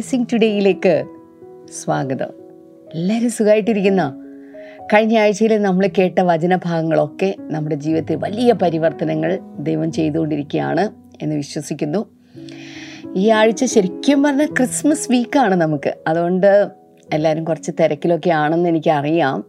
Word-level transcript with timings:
Blessing 0.00 0.26
ടുഡേയിലേക്ക് 0.32 1.04
സ്വാഗതം. 1.84 2.28
എല്ലാവരും 2.94 3.30
സുഖമായിട്ടിരിക്കുന്ന 3.30 4.24
കഴിഞ്ഞ 4.94 5.18
ആഴ്ചയിൽ 5.18 5.62
നമ്മൾ 5.62 5.88
കേട്ട 5.98 6.18
വചനഭാഗങ്ങളൊക്കെ 6.18 7.34
നമ്മുടെ 7.38 7.74
ജീവിതത്തിൽ 7.74 8.16
വലിയ 8.16 8.52
പരിവർത്തനങ്ങൾ 8.52 9.38
ദൈവം 9.58 9.92
ചെയ്തുകൊണ്ടിരിക്കുകയാണ് 9.92 10.88
എന്ന് 11.22 11.36
വിശ്വസിക്കുന്നു. 11.36 12.06
ഈ 13.16 13.28
ആഴ്ച 13.28 13.64
ശരിക്കും 13.64 14.22
പറഞ്ഞാൽ 14.22 14.46
ക്രിസ്മസ് 14.46 15.10
വീക്കാണ് 15.10 15.54
നമുക്ക്. 15.54 15.94
അതുകൊണ്ട് 16.06 16.68
എല്ലാവരും 17.12 17.44
കുറച്ച് 17.44 17.70
തിരക്കിലൊക്കെ 17.70 18.30
ആണെന്ന് 18.30 18.68
എനിക്കറിയാം. 18.68 19.44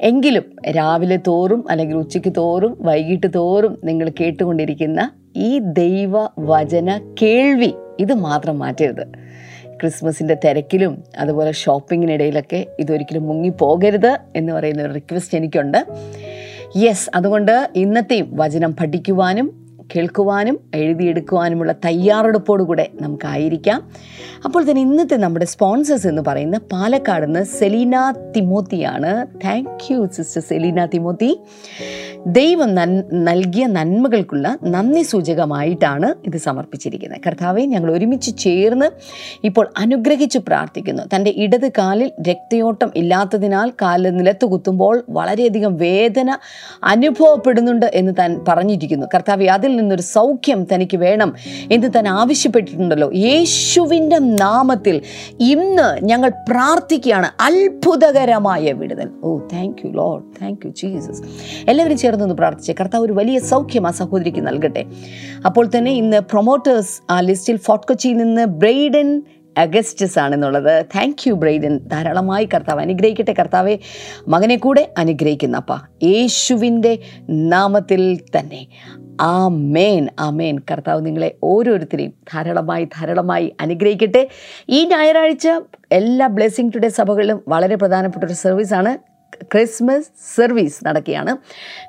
എങ്കിലും 0.00 0.70
രാവിലെ 0.70 1.18
തോറും 1.26 1.64
അല്ലെങ്കിൽ 1.70 1.96
ഉച്ചയ്ക്ക് 1.96 2.32
തോറും 2.36 2.76
വൈകിട്ട് 2.80 3.26
തോറും 3.34 3.78
നിങ്ങൾ 3.84 4.10
കേട്ടുകൊണ്ടിരിക്കുന്ന 4.20 5.10
ഈ 5.36 5.58
ദൈവ 5.58 6.12
വചന 6.38 7.14
കേൾവി 7.22 7.74
ഇത് 8.00 8.14
മാത്രം 8.14 8.58
മാറ്റരുത്. 8.58 9.21
ക്രിസ്മസിന്റെ 9.82 10.36
തിരക്കിലും 10.44 11.04
അതുപോലെ 11.18 11.52
ഷോപ്പിങ്ങിനിടയിലൊക്കെ 11.52 12.66
ഇതൊരിക്കലും 12.80 13.26
മുങ്ങിപ്പോകരുത് 13.26 14.18
എന്ന് 14.36 14.52
പറയുന്ന 14.52 14.82
ഒരു 14.82 14.92
റിക്വസ്റ്റ് 14.92 15.36
എനിക്കുണ്ട്. 15.36 15.86
യെസ് 16.76 17.10
അതുകൊണ്ട് 17.14 17.70
ഇന്നത്തെയും 17.76 18.36
വചനം 18.36 18.76
പഠിക്കുവാനും 18.76 19.62
കേൾക്കുവാനും 19.96 20.60
എഴുതിയെടുക്കുവാനുമുള്ള 20.74 21.72
തയ്യാറെടുപ്പോടുകൂടെ 21.72 22.88
നമുക്കായിരിക്കാം. 23.00 23.90
അപ്പോൾ 24.44 24.70
തന്നെ 24.70 24.82
ഇന്നത്തെ 24.82 25.16
നമ്മുടെ 25.16 25.44
സ്പോൺസേഴ്സ് 25.44 26.06
എന്ന് 26.06 26.22
പറയുന്ന 26.26 26.58
പാലക്കാട് 26.72 27.26
നിന്ന് 27.26 27.44
Selina 27.44 28.14
തിമോത്തിയാണ്. 28.36 29.26
Thank 29.44 29.92
you 29.92 30.08
sister 30.12 30.42
Selina 30.42 30.84
Timothy. 30.86 31.40
ദൈവം 32.26 32.74
നൻ 32.74 33.02
നൽകിയ 33.12 33.66
നന്മകൾക്കുള്ള 33.66 34.58
നന്ദി 34.64 35.02
സൂചകമായിട്ടാണ് 35.02 36.14
ഇത് 36.26 36.36
സമർപ്പിച്ചിരിക്കുന്നത്. 36.36 37.20
കർത്താവെ 37.26 37.62
ഞങ്ങൾ 37.62 37.92
ഒരുമിച്ച് 37.92 38.36
ചേർന്ന് 38.38 38.86
ഇപ്പോൾ 39.44 39.68
അനുഗ്രഹിച്ച് 39.76 40.38
പ്രാർത്ഥിക്കുന്നു. 40.38 41.02
തന്റെ 41.16 41.34
ഇടത് 41.36 41.68
കാലിൽ 41.68 42.10
രക്തയോട്ടം 42.28 42.90
ഇല്ലാത്തതിനാൽ 42.96 43.70
കാലിൽ 43.70 44.16
നിലത്ത് 44.16 44.44
കുത്തുമ്പോൾ 44.44 45.04
വളരെയധികം 45.10 45.76
വേദന 45.76 46.38
അനുഭവപ്പെടുന്നുണ്ട് 46.84 47.86
എന്ന് 47.94 48.12
താൻ 48.18 48.44
പറഞ്ഞിരിക്കുന്നു. 48.48 49.06
കർത്താവെ 49.14 49.46
അതിൽ 49.46 49.76
നിന്നൊരു 49.76 50.02
സൗഖ്യം 50.02 50.66
തനിക്ക് 50.74 50.96
വേണം 50.96 51.34
എന്ന് 51.72 51.88
താൻ 51.94 52.08
ആവശ്യപ്പെട്ടിട്ടുണ്ടല്ലോ. 52.08 53.12
യേശുവിന്റെ 53.14 54.18
നാമത്തിൽ 54.18 55.00
ഇന്ന് 55.40 56.04
ഞങ്ങൾ 56.04 56.28
പ്രാർത്ഥിക്കുകയാണ്. 56.28 57.42
അത്ഭുതകരമായ 57.42 58.72
വിടുതൽ. 58.72 59.08
ഓ 59.24 59.38
thank 59.38 59.86
you 59.86 59.92
Lord 59.92 60.24
thank 60.42 60.66
you 60.66 60.70
Jesus 60.70 61.22
എല്ലാവരും 61.70 62.11
ചേർന്നൊന്ന് 62.12 62.34
പ്രാർത്ഥിച്ചേ. 62.34 62.74
കർത്താവ് 62.80 63.04
ഒരു 63.04 63.12
വലിയ 63.12 63.38
സൗഖ്യം 63.38 63.86
ആ 63.86 63.90
സഹോദരിക്ക് 63.90 64.46
നൽകട്ടെ. 64.46 64.84
അപ്പോൾ 65.46 65.66
തന്നെ 65.66 65.90
ഇന്ന് 65.90 66.20
പ്രൊമോട്ടേഴ്സ് 66.20 67.00
ആ 67.10 67.20
ലിസ്റ്റിൽ 67.20 67.56
ഫോർട്ട് 67.56 67.86
കൊച്ചിയിൽ 67.86 68.16
നിന്ന് 68.16 68.44
ബ്രെയ്ഡൻ 68.44 69.22
അഗസ്റ്റസ് 69.58 70.18
ആണെന്നുള്ളത്. 70.18 70.84
Thank 70.96 71.28
you 71.28 71.34
Braden. 71.34 71.78
ധാരാളമായി 71.78 72.48
കർത്താവ് 72.54 72.80
അനുഗ്രഹിക്കട്ടെ. 72.80 73.32
കർത്താവെ 73.32 73.78
മകനെ 74.28 74.56
കൂടെ 74.56 74.92
അനുഗ്രഹിക്കുന്ന 74.98 75.56
അപ്പ. 75.56 75.72
യേശുവിന്റെ 76.02 76.98
നാമത്തിൽ 77.30 78.20
തന്നെ. 78.38 78.66
ആ 79.20 79.48
മേൻ 79.48 80.08
ആ 80.20 80.30
മേൻ 80.30 80.58
കർത്താവ് 80.70 81.06
നിങ്ങളെ 81.06 81.34
ഓരോരുത്തരെയും 81.42 82.12
ധാരാളമായി 82.34 82.84
ധാരാളമായി 82.84 83.52
അനുഗ്രഹിക്കട്ടെ. 83.60 84.28
ഈ 84.68 84.84
ഞായറാഴ്ച 84.84 85.48
എല്ലാ 85.92 86.26
ബ്ലെസ്സിങ് 86.26 86.72
ടുഡേ 86.74 86.88
സഭകളിലും 86.88 87.40
വളരെ 87.48 87.76
പ്രധാനപ്പെട്ട 87.76 88.24
ഒരു 88.24 88.32
സർവീസാണ് 88.32 89.11
ക്രിസ്മസ് 89.42 90.06
സർവീസ് 90.36 90.86
നടക്കുകയാണ്. 90.86 91.36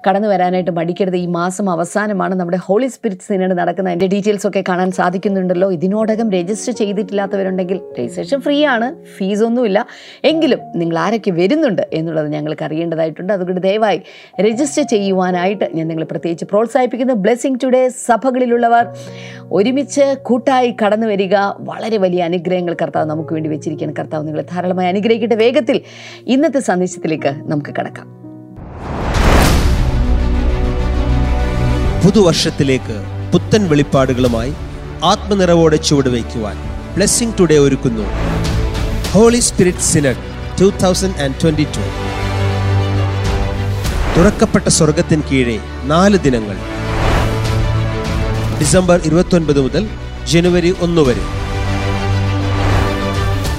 കടന്നു 0.09 0.27
വരാനായിട്ട് 0.27 0.71
മടിക്കരുത്. 0.71 1.15
ഈ 1.15 1.25
മാസം 1.25 1.69
അവസാനമാണ് 1.69 2.35
നമ്മുടെ 2.35 2.57
ഹോളി 2.57 2.87
സ്പിരിറ്റ്സ് 2.87 3.27
സിനഡ് 3.27 3.57
നടക്കുന്ന 3.57 3.89
അതിന്റെ 3.89 4.07
ഡീറ്റെയിൽസ് 4.07 4.47
ഒക്കെ 4.47 4.63
കാണാൻ 4.69 4.91
സാധിക്കുന്നുണ്ടല്ലോ. 4.91 5.71
ഇതിനോടകം 5.73 6.31
രജിസ്റ്റർ 6.31 6.73
ചെയ്തിട്ടില്ലാത്തവരുണ്ടെങ്കിൽ 6.73 7.81
രജിസ്ട്രേഷൻ 7.99 8.41
ഫ്രീ 8.41 8.65
ആണ്. 8.65 8.95
ഫീസൊന്നുമില്ല 9.17 9.85
എങ്കിലും 10.23 10.59
നിങ്ങൾ 10.75 10.97
ആരൊക്കെ 10.97 11.31
വരുന്നുണ്ട് 11.31 11.87
എന്നുള്ളത് 11.93 12.27
ഞങ്ങൾക്ക് 12.27 12.65
അറിയേണ്ടതായിട്ടുണ്ട്. 12.65 13.33
അതുകൊണ്ട് 13.33 13.61
ദയവായി 13.61 14.01
രജിസ്റ്റർ 14.41 14.83
ചെയ്യുവാനായിട്ട് 14.83 15.69
ഞാൻ 15.73 15.87
നിങ്ങൾ 15.87 16.03
പ്രത്യേകിച്ച് 16.03 16.45
പ്രോത്സാഹിപ്പിക്കുന്നു. 16.45 17.13
ബ്ലെസ്സിങ് 17.13 17.59
ടുഡേ 17.63 17.89
സഭകളിലുള്ളവർ 17.89 18.87
ഒരുമിച്ച് 19.51 20.15
കൂട്ടായി 20.21 20.75
കടന്നു 20.85 21.07
വരിക. 21.07 21.35
വളരെ 21.59 21.97
വലിയ 21.97 22.23
അനുഗ്രഹങ്ങൾ 22.23 22.75
കർത്താവ് 22.81 23.05
നമുക്ക് 23.05 23.33
വേണ്ടി 23.33 23.49
വെച്ചിരിക്കുകയാണ്. 23.49 23.95
കർത്താവ് 23.95 24.27
നിങ്ങൾ 24.27 24.41
ധാരാളമായി 24.41 24.87
അനുഗ്രഹിക്കട്ടെ. 24.87 25.35
വേഗത്തിൽ 25.35 25.81
ഇന്നത്തെ 26.27 26.59
സന്ദേശത്തിലേക്ക് 26.59 27.42
നമുക്ക് 27.47 27.69
കിടക്കാം. 27.69 28.07
പുതുവർഷത്തിലേക്ക് 32.05 32.95
പുത്തൻ 33.33 33.69
വെളിപ്പാടുകളുമായി 33.69 34.53
ആത്മനിറവോടെ 35.03 35.75
ചുവടുവയ്ക്കുവാൻ 35.75 36.57
ബ്ലെസ്സിംഗ് 36.95 37.37
ടുഡേ 37.39 37.57
ഒരുക്കുന്നു. 37.57 38.05
Holy 39.11 39.39
Spirit 39.39 39.87
Synod 39.91 40.23
two 40.61 40.65
thousand 40.83 41.21
and 41.23 41.35
twenty 41.41 41.63
two 41.63 41.85
തുറക്കപ്പെട്ട 44.17 44.67
സ്വർഗത്തിന് 44.67 45.23
കീഴെ 45.31 45.59
നാല് 45.83 46.17
ദിനങ്ങൾ. 46.17 46.57
ഡിസംബർ 48.59 49.01
ഇരുപത്തൊൻപത് 49.05 49.61
മുതൽ 49.61 49.89
ജനുവരി 50.27 50.75
ഒന്ന് 50.79 51.01
വരെ. 51.01 51.25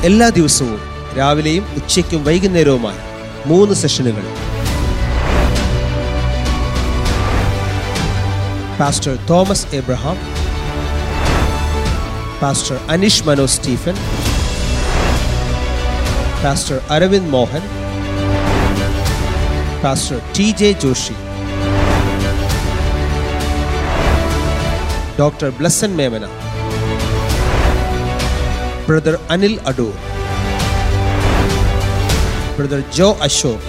എല്ലാ 0.04 0.28
ദിവസവും 0.28 0.78
രാവിലെയും 1.18 1.66
ഉച്ചയ്ക്കും 1.74 2.24
വൈകുന്നേരവുമായി 2.24 3.13
മൂന്ന് 3.46 3.74
സെഷനുകൾ. 3.74 4.24
Pastor 8.78 9.14
Thomas 9.30 9.66
Abraham 9.72 10.18
pastor 12.40 12.76
Anish 12.90 13.24
Mano 13.26 13.46
Stephen 13.46 13.96
pastor 16.42 16.78
Aravind 16.90 17.30
Mohan 17.30 17.64
pastor 19.82 20.18
T 20.36 20.48
J 20.60 20.70
Joshi 20.82 21.16
doctor 25.18 25.50
Blesson 25.58 25.90
Memana 25.96 26.24
brother 28.86 29.16
Anil 29.30 29.54
Adoor 29.66 29.94
brother 32.58 32.80
Joe 32.96 33.08
Ashok 33.22 33.68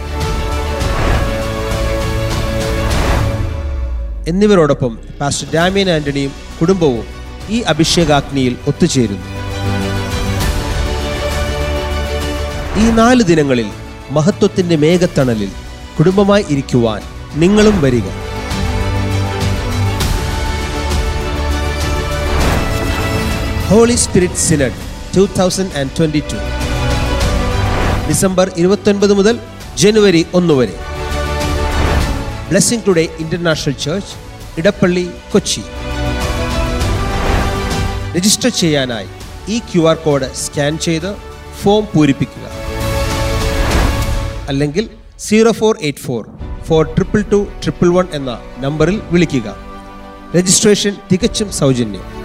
എന്നിവരോടൊപ്പം 4.28 5.00
പാസ്റ്റർ 5.22 5.48
ഡാമിയൻ 5.54 5.90
ആന്റണിയും 5.90 6.32
കുടുംബവും 6.62 7.06
ഈ 7.50 7.62
അഭിഷേകാഗ്നിയിൽ 7.62 8.56
ഒത്തുചേരുന്നു. 8.68 9.28
ഈ 12.78 12.86
നാല് 12.92 13.24
ദിനങ്ങളിൽ 13.24 13.68
മഹത്വത്തിന്റെ 14.12 14.76
മേഘത്തണലിൽ 14.76 15.52
കുടുംബമായി 15.98 16.46
ഇരിക്കുവാൻ 16.50 17.02
നിങ്ങളും 17.36 17.82
വരിക. 17.82 18.08
Holy 23.70 23.96
Spirit 23.96 24.44
Synod 24.48 24.80
two 25.18 25.28
thousand 25.40 25.76
and 25.80 25.90
twenty 26.00 26.24
two 26.32 26.40
December 28.10 28.52
ഇരുപത്തൊൻപത് 28.58 29.14
മുതൽ 29.14 29.40
ജനുവരി 29.78 30.26
ഒന്ന് 30.34 30.54
വരെ. 30.54 30.76
Blessing 32.50 32.88
Today 32.88 33.08
International 33.20 33.74
Church 33.74 34.14
Edappally 34.60 35.10
Kochi. 35.34 35.64
Register 38.16 38.50
ചെയ്യാനായി 38.50 39.08
ഈ 39.50 39.60
ക്യു 39.60 39.82
ആർ 39.82 39.96
കോഡ് 39.96 40.36
സ്കാൻ 40.36 40.78
ചെയ്ത് 40.78 41.16
ഫോം 41.64 41.88
പൂരിപ്പിക്കുക. 41.94 42.46
അല്ലെങ്കിൽ 44.48 44.90
zero 45.20 45.52
four 45.52 45.78
eight 45.82 46.00
four 46.00 46.30
four 46.68 46.86
triple 46.86 47.22
two 47.22 47.48
triple 47.64 47.90
one 47.90 48.08
എന്ന 48.14 48.40
നമ്പറിൽ 48.58 49.02
വിളിക്കുക. 49.12 49.56
രജിസ്ട്രേഷൻ 50.36 50.96
തികച്ചും 51.12 51.52
സൗജന്യം. 51.52 52.25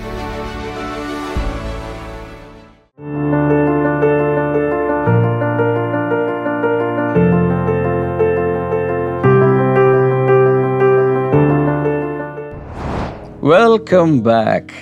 വെൽക്കം 13.51 14.23
ബാക്ക് 14.23 14.75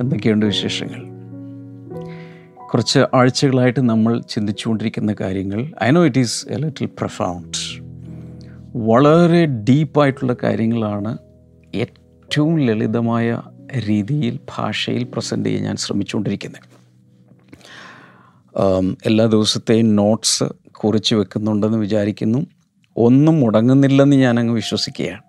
എന്തൊക്കെയുണ്ട് 0.00 0.46
വിശേഷങ്ങൾ? 0.46 1.00
കുറച്ച് 2.66 3.00
ആഴ്ചകളായിട്ട് 3.14 3.80
നമ്മൾ 3.88 4.20
ചിന്തിച്ചുകൊണ്ടിരിക്കുന്ന 4.20 5.14
കാര്യങ്ങൾ. 5.20 5.72
I 5.82 5.90
know 5.90 6.04
it 6.04 6.18
is 6.18 6.46
a 6.50 6.56
little 6.56 6.86
profound 6.86 7.58
വളരെ 8.76 9.46
ഡീപ്പായിട്ടുള്ള 9.46 10.36
കാര്യങ്ങളാണ് 10.42 11.18
ഏറ്റവും 11.74 12.58
ലളിതമായ 12.58 13.42
രീതിയിൽ 13.88 14.38
ഭാഷയിൽ 14.56 15.04
പ്രസന്റ് 15.04 15.48
ചെയ്യാൻ 15.48 15.64
ഞാൻ 15.64 15.76
ശ്രമിച്ചുകൊണ്ടിരിക്കുന്നത്. 15.76 16.66
എല്ലാ 19.06 19.26
ദിവസത്തെയും 19.26 19.96
നോട്ട്സ് 19.96 20.44
കുറിച്ച് 20.70 21.14
വെക്കുന്നുണ്ടെന്ന് 21.14 21.78
വിചാരിക്കുന്നു. 21.78 22.46
ഒന്നും 22.96 23.40
മുടങ്ങുന്നില്ലെന്ന് 23.40 24.16
ഞാനങ്ങ് 24.16 24.54
വിശ്വസിക്കുകയാണ്. 24.54 25.22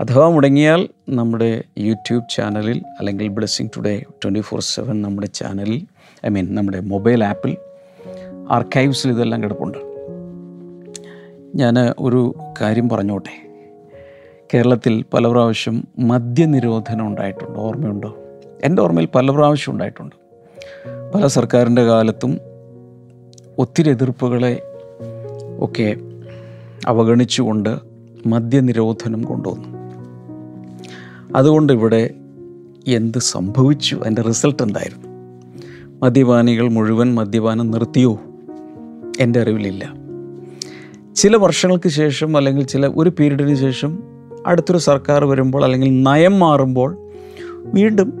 അഥവാ 0.00 0.28
മുടങ്ങിയാൽ 0.28 0.88
നമ്മുടെ 1.08 1.64
യൂട്യൂബ് 1.78 2.24
ചാനലിൽ 2.30 2.82
അല്ലെങ്കിൽ 2.98 3.28
Blessing 3.28 3.68
Today 3.76 4.04
twenty 4.24 4.40
four 4.40 4.60
seven 4.60 5.02
നമ്മുടെ 5.02 5.26
ചാനലിൽ 5.26 5.86
ഐ 6.26 6.28
മീൻ 6.28 6.54
നമ്മുടെ 6.54 6.80
മൊബൈൽ 6.80 7.24
ആപ്പിൽ 7.24 7.56
ആർക്കൈവ്സിൽ 8.50 9.10
ഇതെല്ലാം 9.10 9.42
കിടപ്പുണ്ട്. 9.42 9.78
ഞാൻ 11.54 11.94
ഒരു 11.98 12.34
കാര്യം 12.60 12.88
പറഞ്ഞോട്ടെ. 12.88 13.52
കേരളത്തിൽ 14.54 15.04
പല 15.14 15.28
പ്രാവശ്യം 15.28 15.84
മദ്യനിരോധനം 15.98 17.06
ഉണ്ടായിട്ടുണ്ട്. 17.06 17.58
ഓർമ്മയുണ്ടോ? 17.58 18.16
എന്റെ 18.64 18.82
ഓർമ്മയിൽ 18.82 19.08
പല 19.14 19.30
പ്രാവശ്യം 19.30 19.72
ഉണ്ടായിട്ടുണ്ട്. 19.72 20.16
പല 21.14 21.26
സർക്കാരിന്റെ 21.26 21.84
കാലത്തും 21.84 22.40
ഒത്തിരി 23.58 23.90
എതിർപ്പുകളെ 23.90 24.62
ഒക്കെ 25.60 25.96
അവഗണിച്ചുകൊണ്ട് 26.86 27.78
മദ്യനിരോധനം 28.26 29.22
കൊണ്ടുവന്നു. 29.22 29.69
അതുകൊണ്ട് 31.36 31.72
ഇവിടെ 31.72 32.10
എന്ത് 32.86 33.18
സംഭവിച്ചു? 33.18 33.96
അതിന്റെ 33.96 34.22
റിസൾട്ട് 34.22 34.62
എന്തായിരുന്നു? 34.62 35.08
മദ്യപാനികൾ 36.02 36.68
മുഴുവൻ 36.68 37.14
മദ്യപാനം 37.14 37.70
നിർത്തിയോ? 37.70 38.18
എന്റെ 39.20 39.40
അറിവിലില്ല. 39.40 39.94
ചില 41.16 41.36
വർഷങ്ങൾക്ക് 41.36 41.88
ശേഷം 41.88 42.36
അല്ലെങ്കിൽ 42.36 42.64
ചില 42.64 42.86
ഒരു 42.86 43.10
പീരീഡിന് 43.10 43.54
ശേഷം 43.54 44.02
അടുത്തൊരു 44.46 44.78
സർക്കാർ 44.78 45.24
വരുമ്പോൾ 45.24 45.64
അല്ലെങ്കിൽ 45.64 46.02
നയം 46.02 46.38
മാറുമ്പോൾ 46.38 46.96
വീണ്ടും 47.50 48.12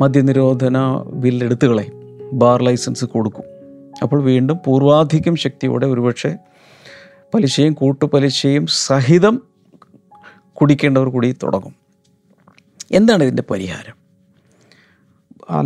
മദ്യനിരോധന 0.00 0.78
ബില്ല് 1.14 1.46
എടുത്തു 1.46 1.66
കളയും. 1.66 1.92
ബാർ 2.32 2.62
ലൈസൻസ് 2.62 3.04
കൊടുക്കും. 3.04 3.44
അപ്പോൾ 4.02 4.22
വീണ്ടും 4.22 4.58
പൂർവാധികം 4.66 5.36
ശക്തിയോടെ 5.36 5.86
ഒരുപക്ഷെ 5.86 6.36
പലിശയും 7.34 7.72
കൂട്ടുപലിശയും 7.72 8.66
സഹിതം 8.66 9.49
കുടിക്കേണ്ടവർ 10.60 11.08
കൂടി 11.08 11.36
തുടങ്ങും. 11.42 11.74
എന്താണ് 12.92 13.22
ഇതിന്റെ 13.22 13.42
പരിഹാരം? 13.50 14.00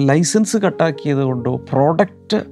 ലൈസൻസ് 0.06 0.56
കട്ടാക്കിയത് 0.56 1.19
കൊണ്ടോ 1.19 1.56
പ്രോഡക്റ്റ് 1.56 2.44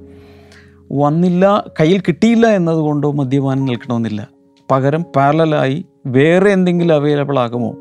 വന്നില്ല 0.91 1.65
കയ്യിൽ 1.79 1.99
കിട്ടിയില്ല 1.99 2.47
എന്നതുകൊണ്ടോ 2.47 3.11
മദ്യപാനം 3.11 3.65
നിൽക്കണമെന്നില്ല. 3.65 4.27
പകരം 4.71 5.03
പാരലായി 5.03 5.85
വേറെ 6.05 6.51
എന്തെങ്കിലും 6.51 6.93
അവൈലബിൾ 6.93 7.39
ആകുമോ? 7.39 7.77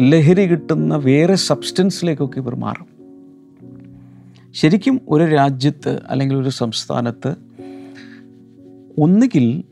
ലഹരി 0.00 0.46
കിട്ടുന്ന 0.46 0.96
വേറെ 0.96 1.34
സബ്സ്റ്റൻസിലേക്കൊക്കെ 1.34 2.38
ഇവർ 2.38 2.54
മാറും. 2.54 3.00
ശരിക്കും 4.52 5.00
ഒരു 5.08 5.24
രാജ്യത്ത് 5.24 6.02
അല്ലെങ്കിൽ 6.08 6.36
ഒരു 6.36 6.48
സംസ്ഥാനത്ത് 6.48 7.34
ഒന്നുകിൽ 8.98 9.64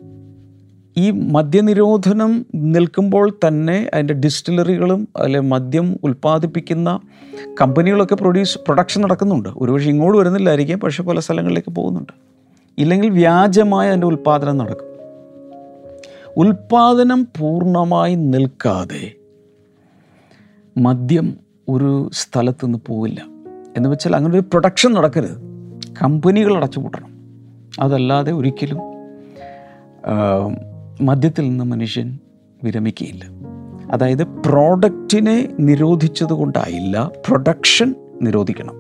ഈ 0.99 1.11
മദ്യനിരോധനം 1.11 2.47
നിൽക്കുമ്പോൾ 2.55 3.39
തന്നെ 3.49 3.91
അതിന്റെ 3.95 4.15
ഡിസ്റ്റിലറികളും 4.15 5.09
അല്ലെ 5.17 5.41
മദ്യം 5.41 6.01
ഉൽപ്പാദിപ്പിക്കുന്ന 6.05 7.01
കമ്പനികളൊക്കെ 7.61 8.15
പ്രൊഡ്യൂസ് 8.15 8.59
പ്രൊഡക്ഷൻ 8.59 9.01
നടക്കുന്നുണ്ട്. 9.03 9.49
ഒരുപക്ഷെ 9.57 9.89
ഇങ്ങോട്ട് 9.91 10.19
വരുന്നില്ലായിരിക്കാം 10.19 10.81
പക്ഷേ 10.81 11.03
പല 11.03 11.19
സ്ഥലങ്ങളിലേക്ക് 11.19 11.73
പോകുന്നുണ്ട്. 11.73 12.13
ഇല്ലെങ്കിൽ 12.79 13.11
വ്യാജമായ 13.11 13.89
അതിന്റെ 13.89 14.07
ഉൽപ്പാദനം 14.07 14.57
നടക്കും. 14.57 14.87
ഉൽപ്പാദനം 16.37 17.29
പൂർണമായി 17.39 18.15
നിൽക്കാതെ 18.15 19.13
മദ്യം 20.79 21.37
ഒരു 21.69 22.11
സ്ഥലത്തു 22.13 22.67
നിന്ന് 22.67 22.79
പോവില്ല. 22.87 23.27
എന്ന് 23.77 23.89
വെച്ചാൽ 23.89 24.17
അങ്ങനെ 24.17 24.35
ഒരു 24.35 24.41
പ്രൊഡക്ഷൻ 24.41 24.93
നടക്കരുത്. 24.93 25.39
കമ്പനികൾ 26.03 26.57
അടച്ചുപൂട്ടണം. 26.57 27.11
അതല്ലാതെ 27.81 28.33
ഒരിക്കലും 28.33 28.79
മദ്യത്തിൽ 31.01 31.49
നിന്ന് 31.49 31.65
മനുഷ്യൻ 31.65 32.19
വിരമിക്കുകയില്ല 32.65 33.25
അതായത് 33.93 34.25
പ്രോഡക്റ്റിനെ 34.25 35.49
നിരോധിച്ചത് 35.61 36.29
കൊണ്ടായില്ല 36.29 37.11
പ്രൊഡക്ഷൻ 37.27 37.95
നിരോധിക്കണം. 38.23 38.75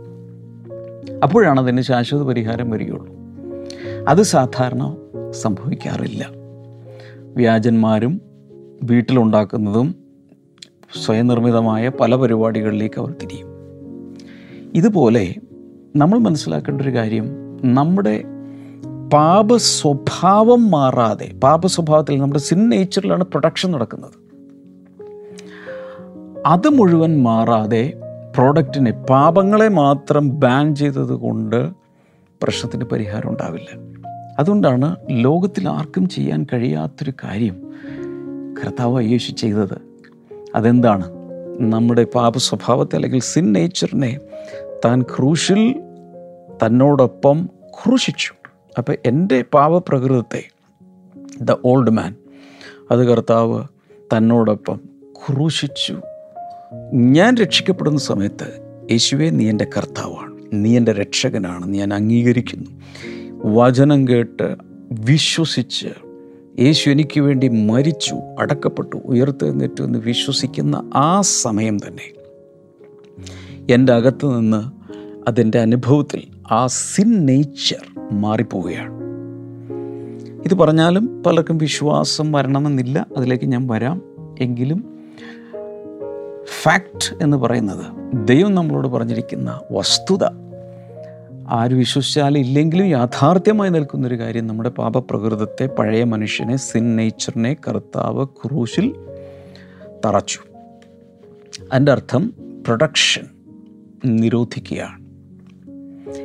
അപ്പോഴാണ് 1.22 1.60
അതിന് 1.60 1.80
ശാശ്വത 1.80 2.22
പരിഹാരം 2.22 2.70
വരികയുള്ളൂ. 2.70 3.16
അത് 4.08 4.22
സാധാരണ 4.22 4.96
സംഭവിക്കാറില്ല. 5.30 6.28
വ്യാജന്മാരും 7.36 8.20
വീട്ടിലുണ്ടാക്കുന്നതും 8.82 9.94
സ്വയം 11.04 11.26
നിർമ്മിതമായ 11.26 11.88
പല 11.88 12.16
പരിപാടികളിലേക്ക് 12.16 13.00
അവർ 13.00 13.10
തിരിയും. 13.10 13.48
ഇതുപോലെ 14.74 15.34
നമ്മൾ 15.96 16.18
മനസ്സിലാക്കേണ്ട 16.18 16.80
ഒരു 16.80 16.90
കാര്യം 16.90 17.24
നമ്മുടെ 17.74 18.24
പാപ 19.12 19.56
സ്വഭാവം 19.56 20.70
മാറാതെ 20.70 21.32
പാപ 21.42 21.66
സ്വഭാവത്തിൽ 21.66 22.20
നമ്മുടെ 22.20 22.40
സിൻ 22.40 22.68
നേച്ചറിലാണ് 22.68 23.24
പ്രൊഡക്ഷൻ 23.24 23.72
നടക്കുന്നത്. 23.72 24.28
അത് 26.46 26.68
മുഴുവൻ 26.68 27.22
മാറാതെ 27.22 27.92
പ്രോഡക്റ്റിനെ 28.36 28.90
പാപങ്ങളെ 28.90 29.68
മാത്രം 29.68 30.40
ബാൻ 30.40 30.74
ചെയ്തത് 30.74 31.12
കൊണ്ട് 31.12 31.70
പ്രശ്നത്തിന് 32.42 32.84
പരിഹാരം 32.84 33.30
ഉണ്ടാവില്ല. 33.30 33.68
അതുകൊണ്ടാണ് 34.38 34.96
ലോകത്തിൽ 35.10 35.68
ആർക്കും 35.68 36.08
ചെയ്യാൻ 36.08 36.46
കഴിയാത്തൊരു 36.52 37.12
കാര്യം 37.24 37.62
കർത്താവ് 38.60 39.04
യേശു 39.04 39.32
ചെയ്തത്. 39.32 39.78
അതെന്താണ്? 40.54 41.04
നമ്മുടെ 41.60 42.04
പാപ 42.04 42.36
സ്വഭാവത്തെ 42.36 42.96
അല്ലെങ്കിൽ 42.96 43.20
സിൻ 43.20 43.52
നേച്ചറിനെ 43.52 44.18
താൻ 44.84 45.02
ക്രൂശിൽ 45.02 45.82
തന്നോടൊപ്പം 46.66 47.48
ക്രൂശിച്ചു. 47.70 48.37
അപ്പോൾ 48.78 48.96
എന്റെ 49.06 49.42
പാവപ്രകൃതത്തെ 49.42 50.48
ദ 51.40 51.54
ഓൾഡ് 51.64 51.90
മാൻ 51.90 52.14
അത് 52.90 53.06
കർത്താവ് 53.06 53.64
തന്നോടൊപ്പം 54.16 54.80
ക്രൂശിച്ചു. 55.12 56.00
ഞാൻ 56.92 57.36
രക്ഷിക്കപ്പെടുന്ന 57.36 57.98
സമയത്ത് 57.98 58.76
യേശുവെ 58.90 59.30
നീ 59.30 59.50
എന്റെ 59.50 59.66
കർത്താവാണ്. 59.76 60.34
നീ 60.52 60.76
എന്റെ 60.76 60.92
രക്ഷകനാണ്. 60.92 61.66
ഞാൻ 61.66 61.94
അംഗീകരിക്കുന്നു. 61.94 62.70
വചനം 63.44 64.08
കേട്ട് 64.08 64.56
വിശ്വസിച്ച് 64.92 65.88
യേശു 66.60 66.90
എനിക്ക് 66.90 67.20
വേണ്ടി 67.20 67.48
മരിച്ചു 67.48 68.14
അടക്കപ്പെട്ടു 68.38 68.96
ഉയർത്തെഴുന്നേറ്റു 68.96 69.82
എന്ന് 69.82 69.98
വിശ്വസിക്കുന്ന 69.98 70.90
ആ 70.94 71.20
സമയം 71.20 71.76
തന്നെ 71.76 72.12
എന്റെ 73.74 73.92
അകത്ത് 73.92 74.38
നിന്ന് 74.38 74.70
അതിന്റെ 75.28 75.58
അനുഭവത്തിൽ 75.58 76.22
ആ 76.50 76.66
സിൻ 76.66 77.26
നേച്ചർ 77.26 77.97
മാറിപ്പോവുകയാണ്. 78.12 78.98
ഇത് 80.44 80.54
പറഞ്ഞാലും 80.54 81.22
പലർക്കും 81.22 81.58
വിശ്വാസം 81.58 82.32
വരണമെന്നില്ല. 82.32 83.06
അതിലേക്ക് 83.16 83.44
ഞാൻ 83.44 83.66
വരാം. 83.66 84.02
എങ്കിലും 84.40 84.98
ഫാക്റ്റ് 86.62 87.22
എന്ന് 87.22 87.36
പറയുന്നത് 87.36 87.84
ദൈവം 88.28 88.54
നമ്മളോട് 88.54 88.88
പറഞ്ഞിരിക്കുന്ന 88.88 89.60
വസ്തുത. 89.72 90.24
ആര് 91.48 91.74
വിശ്വസിച്ചാലും 91.74 92.40
ഇല്ലെങ്കിലും 92.40 92.86
യാഥാർത്ഥ്യമായി 92.86 93.70
നിൽക്കുന്നൊരു 93.70 94.18
കാര്യം 94.18 94.46
നമ്മുടെ 94.46 94.68
പാപപ്രകൃതത്തെ 94.68 95.66
പഴയ 95.66 96.04
മനുഷ്യനെ 96.04 96.56
സിൻ 96.56 96.96
നേച്ചറിനെ 96.96 97.56
കർത്താവ് 97.68 98.26
ക്രൂശിൽ 98.26 98.94
തറച്ചു. 100.06 100.40
അതിന്റെ 101.72 101.92
അർത്ഥം 101.92 102.32
പ്രൊഡക്ഷൻ 102.66 103.22
നിരോധിക്കുകയാണ്. 104.04 104.97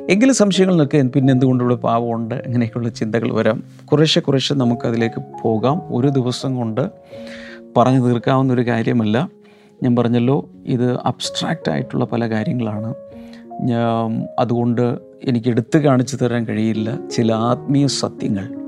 എങ്കിലും 0.09 0.35
സംശയങ്ങൾ 0.35 0.75
നിൽക്കാൻ 0.77 1.09
പിന്നെ 1.09 1.31
എന്തുകൊണ്ടുള്ള 1.31 1.75
പാവമുണ്ട്? 1.75 2.35
ഇങ്ങനെയൊക്കെയുള്ള 2.35 2.89
ചിന്തകൾ 2.89 3.33
വരാം. 3.33 3.63
കുറേശ്ശെ 3.85 4.21
കുറേശ്ശെ 4.21 4.55
നമുക്കതിലേക്ക് 4.55 5.21
പോകാം. 5.43 5.81
ഒരു 5.95 6.07
ദിവസം 6.07 6.55
കൊണ്ട് 6.55 6.89
പറഞ്ഞു 7.77 8.07
തീർക്കാവുന്ന 8.07 8.53
ഒരു 8.53 8.67
കാര്യമല്ല. 8.67 9.29
ഞാൻ 9.83 9.95
പറഞ്ഞല്ലോ 9.95 10.49
ഇത് 10.65 10.97
അബ്സ്ട്രാക്റ്റ് 10.97 11.71
ആയിട്ടുള്ള 11.71 12.05
പല 12.05 12.29
കാര്യങ്ങളാണ്. 12.29 12.93
അതുകൊണ്ട് 14.39 14.97
എനിക്ക് 15.23 15.47
എടുത്തു 15.47 15.77
കാണിച്ചു 15.77 16.15
തരാൻ 16.15 16.45
കഴിയില്ല. 16.45 16.99
ചില 17.11 17.33
ആത്മീയ 17.33 17.87
സത്യങ്ങൾ. 17.87 18.63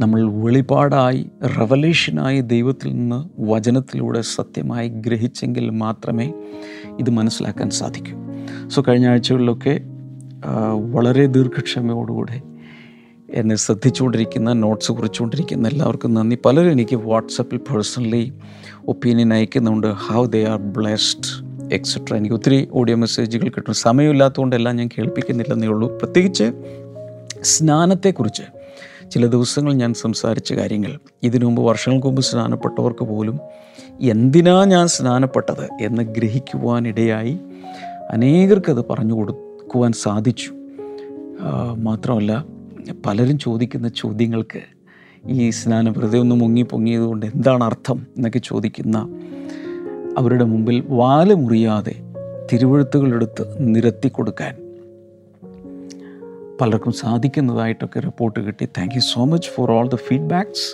നമ്മൾ 0.00 0.30
വെളിപാടായി 0.30 1.30
റവലേഷനായി 1.58 2.40
ദൈവത്തിൽ 2.40 2.88
നിന്ന് 2.88 3.40
വചനത്തിലൂടെ 3.40 4.20
സത്യമായി 4.20 4.88
ഗ്രഹിച്ചെങ്കിൽ 4.88 5.70
മാത്രമേ 5.70 6.32
ഇത് 6.98 7.10
മനസ്സിലാക്കാൻ 7.10 7.70
സാധിക്കൂ. 7.70 8.31
സോ 8.68 8.82
കഴിഞ്ഞ 8.88 9.06
ആഴ്ചകളിലൊക്കെ 9.08 9.80
വളരെ 10.90 11.26
ദീർഘക്ഷമയോടുകൂടെ 11.26 12.40
എന്നെ 13.30 13.56
ശ്രദ്ധിച്ചുകൊണ്ടിരിക്കുന്ന 13.56 14.52
നോട്ട്സ് 14.52 14.92
കുറിച്ചുകൊണ്ടിരിക്കുന്ന 14.92 15.68
എല്ലാവർക്കും 15.68 16.14
നന്ദി. 16.14 16.38
പലരും 16.44 16.70
എനിക്ക് 16.70 16.96
വാട്സപ്പിൽ 16.96 17.58
പേഴ്സണലി 17.58 18.32
ഒപ്പീനിയൻ 18.88 19.34
അയക്കുന്നുണ്ട്. 19.34 19.86
How 19.86 20.24
they 20.26 20.44
are 20.44 20.58
blessed 20.58 21.30
etcetera 21.74 22.14
എനിക്ക് 22.14 22.34
ഒത്തിരി 22.34 22.68
ഓഡിയോ 22.72 22.96
മെസ്സേജുകൾ 22.96 23.48
കിട്ടും. 23.48 23.74
സമയമില്ലാത്തതുകൊണ്ടെല്ലാം 23.74 24.76
ഞാൻ 24.76 24.88
കേൾപ്പിക്കുന്നില്ലെന്നേ 24.98 25.68
ഉള്ളൂ. 25.68 25.98
പ്രത്യേകിച്ച് 25.98 26.52
സ്നാനത്തെക്കുറിച്ച് 27.42 28.42
ചില 29.10 29.26
ദിവസങ്ങൾ 29.26 29.72
ഞാൻ 29.72 29.94
സംസാരിച്ച 29.94 30.52
കാര്യങ്ങൾ. 30.52 30.98
ഇതിനു 31.22 31.44
മുമ്പ് 31.46 31.62
വർഷങ്ങൾക്ക് 31.62 32.06
മുമ്പ് 32.06 32.22
സ്നാനപ്പെട്ടവർക്ക് 32.22 33.04
പോലും 33.04 33.38
എന്തിനാ 34.00 34.64
ഞാൻ 34.64 34.86
സ്നാനപ്പെട്ടത് 34.86 35.64
എന്ന് 35.80 36.02
ഗ്രഹിക്കുവാനിടയായി 36.02 37.38
അനേകർക്കത് 38.12 38.84
പറഞ്ഞു 38.90 39.14
കൊടുക്കുവാൻ 39.14 39.92
സാധിച്ചു. 39.92 40.50
മാത്രമല്ല 41.78 42.44
പലരും 43.06 43.38
ചോദിക്കുന്ന 43.38 43.88
ചോദ്യങ്ങൾക്ക് 43.88 44.60
ഈ 45.26 45.50
സ്നാനം 45.50 45.92
വെറുതെ 45.92 46.18
ഒന്ന് 46.18 46.34
മുങ്ങി 46.34 46.62
പൊങ്ങിയതുകൊണ്ട് 46.62 47.26
എന്താണ് 47.26 47.64
അർത്ഥം 47.64 48.06
എന്നൊക്കെ 48.16 48.38
ചോദിക്കുന്ന 48.38 48.98
അവരുടെ 50.18 50.44
മുമ്പിൽ 50.44 50.84
വാൽ 50.88 51.34
മുറിയാതെ 51.34 51.94
തിരുവഴുത്തുകളെടുത്ത് 52.52 53.44
നിരത്തി 53.58 54.08
കൊടുക്കാൻ 54.08 54.54
പലർക്കും 56.60 56.92
സാധിക്കുന്നതായിട്ടൊക്കെ 56.92 58.00
റിപ്പോർട്ട് 58.00 58.40
കിട്ടി. 58.40 58.64
Thank 58.64 58.94
you 58.94 59.00
so 59.00 59.24
much 59.24 59.50
for 59.50 59.70
all 59.70 59.88
the 59.88 59.94
feedbacks 59.94 60.68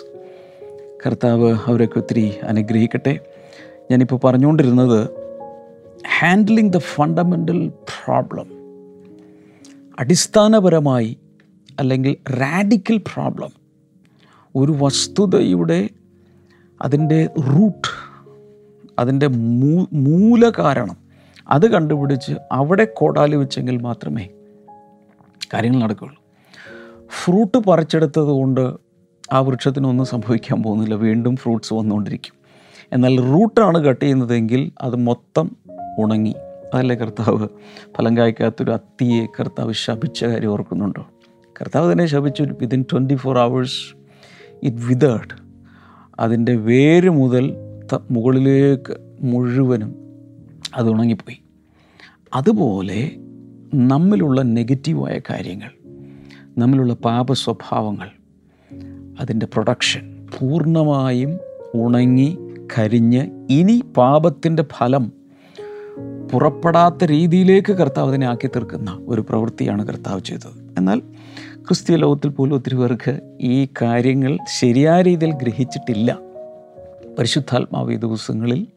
കർത്താവ് 1.05 1.57
അവരൊക്കെ 1.65 1.97
ഒത്തിരി 1.99 2.33
അനുഗ്രഹിക്കട്ടെ. 2.43 3.19
ഞാനിപ്പോൾ 3.91 4.19
പറഞ്ഞുകൊണ്ടിരുന്നത് 4.23 5.28
ഹാൻഡ്ലിങ് 6.07 6.73
ദ 6.73 6.77
ഫണ്ടമെന്റൽ 6.77 7.67
പ്രോബ്ലം 7.67 8.45
അടിസ്ഥാനപരമായി 9.99 11.17
അല്ലെങ്കിൽ 11.79 12.15
റാഡിക്കൽ 12.29 12.97
പ്രോബ്ലം 12.97 13.49
ഒരു 14.55 14.75
വസ്തുതയുടെ 14.77 15.89
അതിന്റെ 16.81 17.25
റൂട്ട് 17.25 17.87
അതിന്റെ 18.99 19.27
മൂ 19.27 19.85
മൂലകാരണം 19.93 20.97
അത് 21.49 21.71
കണ്ടുപിടിച്ച് 21.71 22.33
അവിടെ 22.51 22.85
കോടാലി 22.85 23.35
വെച്ചെങ്കിൽ 23.35 23.77
മാത്രമേ 23.77 24.29
കാര്യങ്ങൾ 25.53 25.79
നടക്കുകയുള്ളൂ. 25.79 26.23
ഫ്രൂട്ട് 27.23 27.57
പറിച്ചെടുത്തത് 27.57 28.29
കൊണ്ട് 28.29 28.73
ആ 29.31 29.39
വൃക്ഷത്തിനൊന്നും 29.39 30.05
സംഭവിക്കാൻ 30.05 30.63
പോകുന്നില്ല. 30.63 30.95
വീണ്ടും 30.95 31.35
ഫ്രൂട്ട്സ് 31.35 31.73
വന്നുകൊണ്ടിരിക്കും. 31.73 32.33
എന്നാൽ 32.93 33.21
റൂട്ടാണ് 33.21 33.77
കട്ട് 33.77 34.05
ചെയ്യുന്നതെങ്കിൽ 34.05 34.71
അത് 34.81 34.95
മൊത്തം 34.95 35.51
ഉണങ്ങി. 35.99 36.33
അതല്ലേ 36.73 36.95
കർത്താവ്? 36.95 37.47
ഫലം 37.97 38.17
കായ്ക്കാത്തൊരു 38.17 38.71
അത്തിയെ 38.71 39.25
കർത്താവ് 39.25 39.73
ശപിച്ച 39.73 40.25
കാര്യം 40.25 40.47
ഓർക്കുന്നുണ്ടോ? 40.47 41.07
കർത്താവ് 41.61 41.91
തന്നെ 41.91 42.05
ശപിച്ചു. 42.05 42.43
Within 42.43 42.85
twenty 42.91 43.15
four 43.15 43.37
hours 43.37 43.95
it 44.63 44.77
withered 44.77 45.33
അതിന്റെ 46.19 46.55
വേര് 46.55 47.09
മുതൽ 47.09 47.55
മുകളിലേക്ക് 48.11 48.97
മുഴുവനും 49.21 49.95
അത് 50.75 50.89
ഉണങ്ങിപ്പോയി. 50.89 51.41
അതുപോലെ 52.33 53.11
നമ്മിലുള്ള 53.73 54.41
നെഗറ്റീവായ 54.41 55.19
കാര്യങ്ങൾ 55.29 55.71
നമ്മിലുള്ള 56.57 56.93
പാപ 56.93 57.33
സ്വഭാവങ്ങൾ 57.33 58.09
അതിന്റെ 59.19 59.45
പ്രൊഡക്ഷൻ 59.45 60.27
പൂർണമായും 60.39 61.39
ഉണങ്ങി 61.75 62.37
കരിഞ്ഞ് 62.77 63.47
ഇനി 63.49 63.81
പാപത്തിന്റെ 63.97 64.63
ഫലം 64.63 65.11
പുറപ്പെടാത്ത 66.33 67.03
രീതിയിലേക്ക് 67.03 67.73
കർത്താവ് 67.73 68.09
അതിനെ 68.09 68.27
ആക്കി 68.27 68.47
തീർക്കുന്ന 68.47 68.99
ഒരു 69.07 69.21
പ്രവൃത്തിയാണ് 69.21 69.87
കർത്താവ് 69.87 70.19
ചെയ്തത്. 70.19 70.73
എന്നാൽ 70.77 70.99
ക്രിസ്തീയ 71.55 71.97
ലോകത്തിൽ 71.97 72.29
പോലും 72.29 72.55
ഒത്തിരി 72.55 72.75
പേർക്ക് 72.75 73.19
ഈ 73.41 73.67
കാര്യങ്ങൾ 73.81 74.37
ശരിയായ 74.59 75.01
രീതിയിൽ 75.01 75.31
ഗ്രഹിച്ചിട്ടില്ല. 75.31 76.19
പരിശുദ്ധാത്മാവ് 77.19 77.93
ഈ 77.93 77.95
ദിവസങ്ങളിൽ 77.95 78.67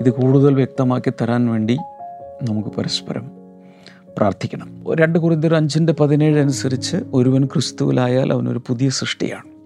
ഇത് 0.00 0.10
കൂടുതൽ 0.10 0.54
വ്യക്തമാക്കി 0.54 1.12
തരാൻ 1.22 1.46
വേണ്ടി 1.46 1.76
നമുക്ക് 2.42 2.68
പരസ്പരം 2.68 3.30
പ്രാർത്ഥിക്കണം. 4.18 4.84
രണ്ട് 5.00 5.18
കുറിന്തർ 5.18 5.54
അഞ്ചിന്റെ 5.54 5.92
പതിനേഴ് 5.92 6.40
അനുസരിച്ച് 6.40 6.96
ഒരുവൻ 7.14 7.44
ക്രിസ്തുവിലായാൽ 7.44 8.32
അവനൊരു 8.32 8.58
പുതിയ 8.58 8.88
സൃഷ്ടിയാണ്. 8.88 9.56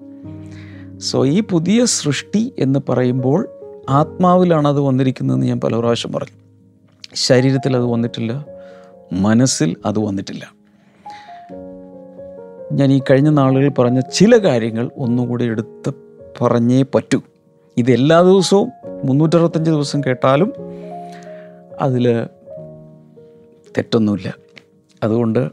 സോ 0.99 1.27
ഈ 1.27 1.43
പുതിയ 1.43 1.85
സൃഷ്ടി 1.85 2.53
എന്ന് 2.59 2.79
പറയുമ്പോൾ 2.89 3.49
ആത്മാവിലാണ് 3.89 4.69
അത് 4.69 4.81
വന്നിരിക്കുന്നതെന്ന് 4.81 5.47
ഞാൻ 5.47 5.61
പല 5.61 5.77
പ്രാവശ്യം 5.77 6.13
പറഞ്ഞു. 6.13 6.40
ശരീരത്തിൽ 7.15 7.77
അത് 7.77 7.85
വന്നിട്ടില്ല 7.85 8.47
മനസ്സിൽ 9.13 9.77
അത് 9.87 9.99
വന്നിട്ടില്ല. 9.99 10.55
ഞാൻ 12.73 12.93
ഈ 12.93 13.01
കഴിഞ്ഞ 13.11 13.29
നാളുകളിൽ 13.29 13.69
പറഞ്ഞ 13.69 14.01
ചില 14.01 14.37
കാര്യങ്ങൾ 14.37 14.91
ഒന്നുകൂടി 14.97 15.45
എടുത്ത് 15.45 15.93
പറഞ്ഞേ 16.41 16.83
പറ്റൂ. 16.83 17.23
ഇത് 17.77 17.91
എല്ലാ 17.91 18.23
ദിവസവും 18.23 18.71
മുന്നൂറ്ററുപത്തഞ്ച് 19.05 19.71
ദിവസം 19.71 20.01
കേട്ടാലും 20.01 20.53
അതിൽ 21.81 22.25
തെറ്റൊന്നുമില്ല. 23.79 24.35
അതുകൊണ്ട് 25.03 25.51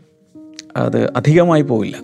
അത് 0.77 1.13
അധികമായി 1.15 1.61
പോവില്ല. 1.61 1.95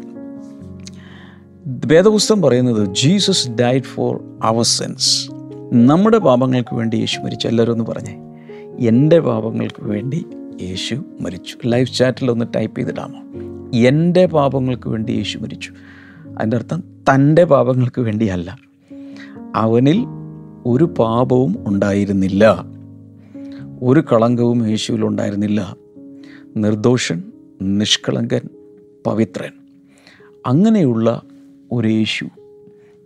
വേദപുസ്തകം 1.86 2.42
പറയുന്നത് 2.42 2.86
Jesus 2.86 3.50
died 3.50 3.84
for 3.84 4.24
our 4.44 4.64
sins. 4.64 5.32
നമ്മുടെ 5.74 6.18
പാപങ്ങൾക്ക് 6.18 6.76
വേണ്ടി 6.76 6.96
യേശു 6.96 7.20
മരിച്ചു. 7.20 7.48
എല്ലാവരും 7.48 7.72
ഒന്ന് 7.72 7.86
പറഞ്ഞേ. 7.86 8.33
എന്റെ 8.80 9.20
പാപങ്ങൾക്ക് 9.20 9.84
വേണ്ടി 9.84 10.26
യേശു 10.62 10.96
മരിച്ചു. 11.22 11.58
ലൈഫ് 11.66 11.94
ചാറ്റിൽ 11.94 12.32
ഒന്ന് 12.32 12.46
ടൈപ്പ് 12.56 12.80
ചെയ്തിടാമോ? 12.80 13.20
എന്റെ 13.78 14.26
പാപങ്ങൾക്ക് 14.26 14.90
വേണ്ടി 14.90 15.12
യേശു 15.12 15.38
മരിച്ചു. 15.38 15.74
അതിന്റെ 16.38 16.58
അർത്ഥം 16.58 16.80
തന്റെ 16.80 17.44
പാപങ്ങൾക്ക് 17.44 18.02
വേണ്ടിയല്ല. 18.02 18.58
അവനിൽ 19.56 20.06
ഒരു 20.66 20.84
പാപവും 20.84 21.56
ഉണ്ടായിരുന്നില്ല. 21.68 22.66
ഒരു 23.82 24.00
കളങ്കവും 24.00 24.70
യേശുവിൽ 24.70 25.06
ഉണ്ടായിരുന്നില്ല. 25.06 25.76
നിർദോഷൻ 26.58 27.24
നിഷ്കളങ്കൻ 27.62 28.42
പവിത്രൻ. 29.06 29.52
അങ്ങനെയുള്ള 30.46 31.22
ഒരു 31.72 31.88
യേശു 31.88 32.26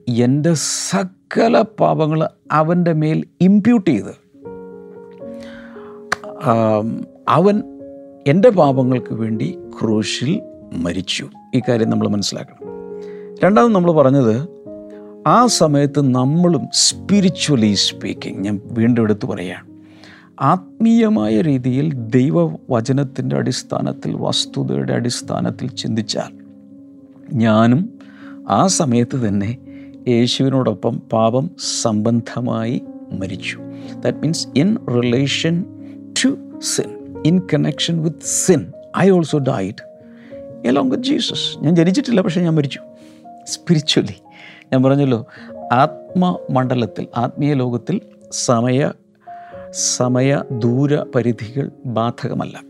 എന്റെ 0.08 0.54
സകല 0.90 1.62
പാപങ്ങൾ 1.62 2.28
അവന്റെ 2.52 2.94
മേൽ 2.94 3.24
ഇമ്പ്യൂട്ട് 3.42 3.90
ചെയ്ത് 3.90 4.27
അവൻ 7.30 7.64
എന്റെ 8.28 8.50
പാപങ്ങൾക്ക് 8.50 9.14
വേണ്ടി 9.14 9.58
ക്രൂശിൽ 9.82 10.42
മരിച്ചു. 10.74 11.28
ഈ 11.56 11.62
കാര്യം 11.70 11.90
നമ്മൾ 11.90 12.08
മനസ്സിലാക്കണം. 12.08 12.68
രണ്ടാമത് 13.44 13.76
നമ്മൾ 13.76 13.92
പറഞ്ഞത് 13.92 14.48
ആ 15.28 15.46
സമയത്ത് 15.46 16.02
നമ്മളും 16.02 16.68
സ്പിരിച്വലി 16.74 17.74
സ്പീക്കിംഗ് 17.74 18.40
ഞാൻ 18.40 18.62
വീണ്ടും 18.66 19.02
എടുത്തു 19.02 19.26
പറയുകയാണ്. 19.26 19.68
ആത്മീയമായ 20.42 21.42
രീതിയിൽ 21.42 21.94
ദൈവവചനത്തിന്റെ 21.94 23.36
അടിസ്ഥാനത്തിൽ 23.36 24.16
വസ്തുതയുടെ 24.16 24.94
അടിസ്ഥാനത്തിൽ 24.94 25.70
ചിന്തിച്ചാൽ 25.70 26.38
ഞാനും 27.34 27.90
ആ 28.50 28.68
സമയത്ത് 28.68 29.28
തന്നെ 29.28 29.58
യേശുവിനോടൊപ്പം 30.08 30.98
പാപം 31.14 31.50
സംബന്ധമായി 31.82 32.82
മരിച്ചു. 33.12 33.60
That 34.00 34.18
means 34.18 34.48
in 34.56 34.78
relation 34.88 35.66
sin 36.62 37.18
in 37.26 37.40
connection 37.54 38.04
with 38.04 38.18
sin 38.24 38.72
I 38.98 39.10
also 39.10 39.38
died 39.38 39.88
along 40.66 40.92
with 40.92 41.04
Jesus 41.04 41.64
ഞാൻ 41.64 41.76
ജനിച്ചിട്ടില്ല 41.76 42.22
പക്ഷേ 42.22 42.42
ഞാൻ 42.42 42.56
മരിച്ചു. 42.56 42.80
സ്പിരിച്വലി 43.46 44.16
ഞാൻ 44.74 44.84
പറഞ്ഞല്ലോ 44.84 45.26
ആത്മമണ്ഡലത്തിൽ 45.72 47.08
ആത്മീയ 47.18 47.54
ലോകത്തിൽ 47.54 48.02
സമയ 48.32 48.92
സമയ 49.72 50.44
ദൂര 50.52 50.96
പരിധികൾ 50.96 51.72
ബാധകമല്ല. 51.86 52.62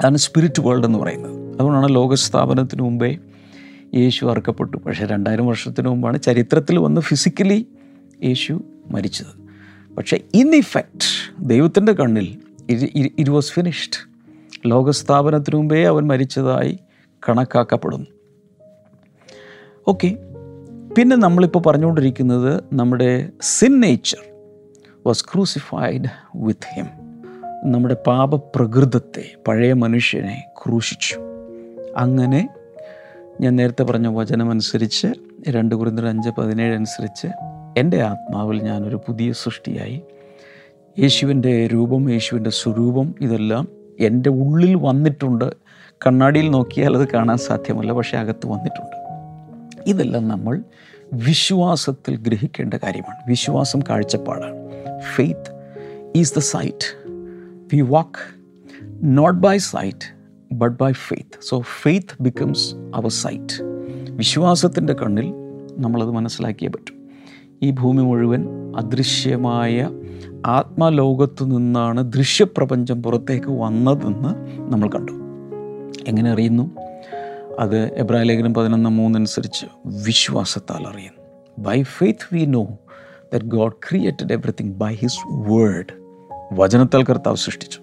അതാണ് 0.00 0.16
സ്പിരിറ്റ് 0.16 0.60
വേൾഡ് 0.60 0.84
എന്ന് 0.84 0.98
പറയുന്നത്. 0.98 1.54
അതുകൊണ്ടാണ് 1.54 1.94
ലോകസ്ഥാപനത്തിന് 1.94 2.82
മുമ്പേ 2.82 3.18
യേശു 3.94 4.26
അറക്കപ്പെട്ടു. 4.26 4.76
പക്ഷേ 4.76 5.06
രണ്ടായിരം 5.06 5.46
വർഷത്തിന് 5.46 5.88
മുമ്പാണ് 5.88 6.22
ചരിത്രത്തിൽ 6.22 6.78
വന്ന് 6.78 7.00
ഫിസിക്കലി 7.00 7.66
യേശു 8.24 8.64
മരിച്ചത്. 8.90 9.42
പക്ഷേ 9.94 10.20
ഇൻ 10.34 10.54
ഇഫക്റ്റ് 10.54 11.34
ദൈവത്തിന്റെ 11.40 11.92
കണ്ണിൽ 11.92 12.38
ഇറ്റ് 12.70 13.30
വാസ് 13.30 13.52
ഫിനിഷ്ഡ് 13.52 14.12
ലോകസ്ഥാപനത്തിന് 14.70 15.56
മുമ്പേ 15.56 15.84
അവൻ 15.84 16.06
മരിച്ചതായി 16.06 16.78
കണക്കാക്കപ്പെടുന്നു. 17.28 18.06
ഓക്കെ 19.88 20.16
പിന്നെ 20.98 21.16
നമ്മളിപ്പോൾ 21.16 21.58
പറഞ്ഞുകൊണ്ടിരിക്കുന്നത് 21.58 22.64
നമ്മുടെ 22.72 23.28
sin 23.40 23.80
nature 23.80 24.18
was 25.06 25.24
crucified 25.24 26.04
with 26.34 26.74
him 26.74 26.86
നമ്മുടെ 27.64 27.96
പാപപ്രകൃതത്തെ 28.06 29.34
പഴയ 29.48 29.72
മനുഷ്യനെ 29.72 30.44
ക്രൂശിച്ചു. 30.58 31.16
അങ്ങനെ 31.96 32.48
ഞാൻ 33.40 33.56
നേരത്തെ 33.56 33.82
പറഞ്ഞ 33.82 34.06
വചനമനുസരിച്ച് 34.06 35.06
രണ്ട് 35.48 35.74
കുറിന്തർ 35.74 36.06
അഞ്ച് 36.06 36.30
പതിനേഴ് 36.30 36.74
അനുസരിച്ച് 36.74 37.26
എന്റെ 37.78 38.02
ആത്മാവിൽ 38.02 38.62
ഞാനൊരു 38.62 38.96
പുതിയ 38.96 39.32
സൃഷ്ടിയായി. 39.32 40.02
യേശുവിന്റെ 40.98 41.66
രൂപം 41.66 42.10
യേശുവിന്റെ 42.10 42.50
സ്വരൂപം 42.50 43.14
ഇതെല്ലാം 43.20 43.68
എന്റെ 44.00 44.30
ഉള്ളിൽ 44.30 44.74
വന്നിട്ടുണ്ട്. 44.74 45.52
കണ്ണാടിയിൽ 46.06 46.50
നോക്കിയാൽ 46.50 46.96
അത് 46.96 47.08
കാണാൻ 47.08 47.38
സാധ്യമല്ല 47.38 47.92
പക്ഷേ 47.92 48.18
അകത്ത് 48.18 48.46
വന്നിട്ടുണ്ട്. 48.46 48.96
ഇതെല്ലാം 49.86 50.28
നമ്മൾ 50.28 50.62
വിശ്വാസത്തിൽ 51.12 52.16
ഗ്രഹിക്കേണ്ട 52.16 52.74
കാര്യമാണ്. 52.74 53.30
വിശ്വാസം 53.30 53.80
കാഴ്ചപ്പാടാണ്. 53.80 54.54
Faith 55.14 55.74
is 56.16 56.34
the 56.36 56.38
sight 56.38 57.08
we 57.74 57.80
walk 57.80 58.40
not 59.02 59.38
by 59.38 59.58
sight 59.58 60.16
but 60.52 60.82
by 60.82 60.92
faith 60.92 61.38
so 61.48 61.60
faith 61.82 62.22
becomes 62.22 62.74
our 62.74 63.08
sight 63.08 63.62
വിശ്വാസത്തിന്റെ 64.10 64.92
കണ്ണിൽ 64.92 65.32
നമ്മളത് 65.78 66.10
മനസ്സിലാക്കിയേ 66.10 66.68
പറ്റും. 66.68 67.02
ഈ 67.62 67.70
ഭൂമി 67.70 68.02
മുഴുവൻ 68.02 68.48
അദൃശ്യമായ 68.76 69.88
ആത്മലോകത്തു 70.46 71.44
നിന്നാണ് 71.44 72.12
ദൃശ്യപ്രപഞ്ചം 72.12 73.02
പുറത്തേക്ക് 73.02 73.46
വന്നതെന്ന് 73.46 74.62
നമ്മൾ 74.72 74.88
കണ്ടു. 74.88 75.12
എങ്ങനെ 76.08 76.30
അറിയുന്നു? 76.30 76.70
അത് 77.58 77.94
എബ്രാഹിം 77.94 78.26
ലേഖനം 78.26 78.54
പതിനൊന്ന് 78.54 78.90
മൂന്നനുസരിച്ച് 78.90 79.66
വിശ്വാസത്താൽ 79.86 80.86
അറിയുന്നു. 80.88 81.22
By 81.58 81.82
faith 81.82 82.34
we 82.34 82.44
know 82.44 82.64
that 83.34 83.44
God 83.44 83.72
created 83.72 84.32
everything 84.32 84.72
by 84.72 84.94
his 84.94 85.18
word 85.26 86.02
വചനത്താൽ 86.52 87.04
കർത്താവ് 87.04 87.36
സൃഷ്ടിച്ചു. 87.36 87.80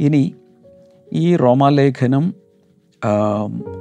ഇനി 0.00 0.34
ഈ 1.12 1.36
റോമാലേഖനം 1.36 2.34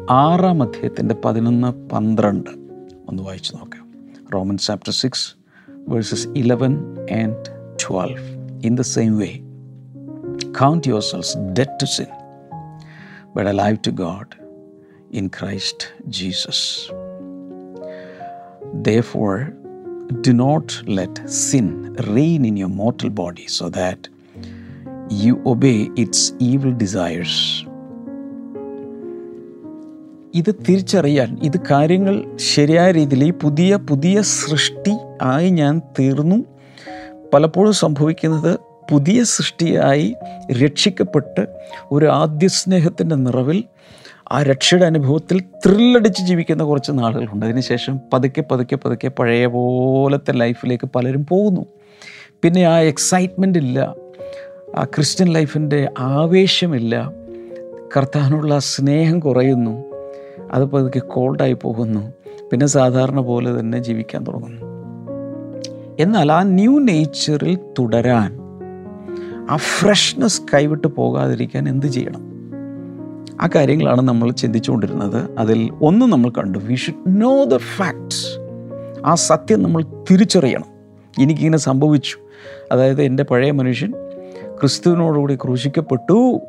ആറാം 0.10 0.64
അധ്യായത്തിന്റെ 0.64 1.16
പതിനൊന്ന് 1.26 1.90
പന്ത്രണ്ട് 1.90 2.50
ഒന്ന് 3.10 3.24
വായിച്ചു 3.24 3.56
നോക്കാം. 3.56 3.94
Roman 4.34 4.58
chapter 4.58 4.94
six 4.94 5.36
verses 5.88 6.28
eleven 6.28 6.78
and 7.12 7.59
twelve 7.84 8.26
In 8.68 8.74
the 8.76 8.88
same 8.96 9.14
way, 9.18 9.34
count 10.54 10.86
yourselves 10.86 11.30
dead 11.58 11.72
to 11.82 11.88
sin, 11.88 12.10
but 13.36 13.46
alive 13.48 13.78
to 13.82 13.92
God 14.06 14.28
in 15.12 15.26
Christ 15.38 15.80
Jesus. 16.18 16.60
Therefore, 18.88 19.40
do 20.22 20.34
not 20.34 20.68
let 21.00 21.16
sin 21.46 21.68
reign 22.16 22.44
in 22.46 22.58
your 22.58 22.74
mortal 22.82 23.12
body 23.24 23.48
so 23.48 23.70
that 23.70 24.10
you 25.22 25.34
obey 25.46 25.80
its 26.04 26.22
evil 26.50 26.74
desires. 26.86 27.36
ഇത് 30.34 30.52
തിരിച്ചറിയാൻ 30.66 31.30
ഇത് 31.44 31.58
കാര്യങ്ങൾ 31.70 32.16
ശരിയായ 32.54 32.90
രീതിയിൽ 32.92 33.24
ഈ 33.24 33.32
പുതിയ 33.44 33.78
പുതിയ 33.90 34.22
സൃഷ്ടി 34.22 34.94
ആയി 35.22 35.50
ഞാൻ 35.50 35.76
തീർന്നു 36.00 36.38
പലപ്പോഴും 37.34 37.74
സംഭവിക്കുന്നത് 37.74 38.60
പുതിയ 38.92 39.24
സൃഷ്ടിയായി 39.24 40.16
രക്ഷിക്കപ്പെട്ട് 40.64 41.48
ഒരു 41.92 42.06
ആദ്യ 42.06 42.48
സ്നേഹത്തിന്റെ 42.48 43.16
നിറവിൽ 43.16 43.64
ആ 44.32 44.44
രക്ഷയുടെ 44.44 44.86
അനുഭവത്തിൽ 44.86 45.44
ത്രില്ലടിച്ച് 45.66 46.22
ജീവിക്കുന്ന 46.24 46.64
കുറച്ച് 46.64 46.92
നാളുകളുണ്ട്. 46.92 47.46
അതിനുശേഷം 47.46 48.00
പതുക്കെ 48.14 48.44
പതുക്കെ 48.52 48.76
പതുക്കെ 48.76 49.08
പഴയ 49.08 49.46
പോലത്തെ 49.46 50.32
ലൈഫിലേക്ക് 50.32 50.90
പലരും 50.96 51.26
പോകുന്നു. 51.26 51.66
പിന്നെ 52.44 52.62
ആ 52.62 52.80
എക്സൈറ്റ്മെന്റ് 52.80 53.60
ഇല്ല 53.60 53.96
ആ 54.78 54.84
ക്രിസ്ത്യൻ 54.84 55.28
ലൈഫിന്റെ 55.28 55.90
ആവേശമില്ല 56.00 57.12
കർത്താനുള്ള 57.98 58.60
സ്നേഹം 58.60 59.20
കുറയുന്നു 59.20 59.84
അത് 60.52 60.64
പതുക്കെ 60.64 61.00
കോൾഡായി 61.00 61.54
പോകുന്നു 61.54 62.14
പിന്നെ 62.52 62.68
സാധാരണ 62.68 63.20
പോലെ 63.20 63.60
തന്നെ 63.60 63.78
ജീവിക്കാൻ 63.78 64.24
തുടങ്ങുന്നു. 64.24 64.69
എന്നാൽ 66.00 66.32
ആ 66.32 66.44
ന്യൂ 66.44 66.80
നേച്ചറിൽ 66.80 67.58
തുടരാൻ 67.80 68.38
ആ 69.50 69.56
ഫ്രഷ്നെസ് 69.56 70.42
കൈവിട്ട് 70.54 70.88
പോകാതിരിക്കാൻ 70.88 71.70
എന്ത് 71.70 71.86
ചെയ്യണം? 71.86 72.22
ആ 73.42 73.50
കാര്യങ്ങളാണ് 73.56 74.02
നമ്മൾ 74.02 74.32
ചിന്തിച്ചുകൊണ്ടിരുന്നത്. 74.32 75.40
അതിൽ 75.40 75.70
ഒന്ന് 75.82 76.06
നമ്മൾ 76.06 76.30
കണ്ടു. 76.30 76.60
We 76.60 76.76
should 76.76 77.22
know 77.22 77.44
the 77.44 77.58
facts 77.58 78.26
ആ 79.06 79.16
സത്യം 79.16 79.64
നമ്മൾ 79.64 79.84
തിരിച്ചറിയണം. 80.12 80.66
എനിക്കിങ്ങനെ 81.20 81.58
സംഭവിച്ചു. 81.58 82.18
അതായത് 82.72 83.02
എന്റെ 83.02 83.24
പഴയ 83.24 83.52
മനുഷ്യൻ 83.52 83.92
ക്രിസ്തുവിനോടുകൂടി 84.60 85.36
ക്രൂശിക്കപ്പെട്ടു 85.36 86.40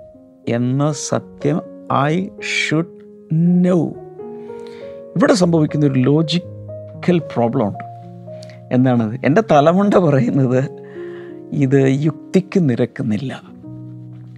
എന്ന 0.49 0.93
സത്യം 0.93 1.61
ഐ 1.95 2.29
ഷുഡ് 2.43 3.01
നോ 3.33 3.89
ഇവിടെ 5.17 5.35
സംഭവിക്കുന്ന 5.35 5.87
ഒരു 5.87 5.95
ലോജിക്കൽ 5.95 7.19
പ്രോബ്ലം 7.19 7.69
ഉണ്ട്. 7.69 7.90
എന്താണത് 8.73 9.21
എന്റെ 9.25 9.43
തലമുണ്ട 9.51 9.95
പറയുന്നത് 9.95 10.65
ഇത് 11.53 11.87
യുക്തിക്ക് 11.89 12.71
നിരക്കുന്നില്ല. 12.71 13.43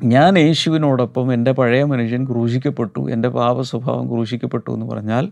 ഞാൻ 0.05 0.39
യേശുവിനോടൊപ്പം 0.39 1.35
എന്റെ 1.35 1.53
പഴയ 1.53 1.85
മനുഷ്യൻ 1.85 2.27
ക്രൂശിക്കപ്പെട്ടു 2.27 3.11
എന്റെ 3.11 3.29
പാപ 3.29 3.61
സ്വഭാവം 3.61 4.09
ക്രൂശിക്കപ്പെട്ടു 4.09 4.71
എന്ന് 4.71 4.87
പറഞ്ഞാൽ 4.87 5.29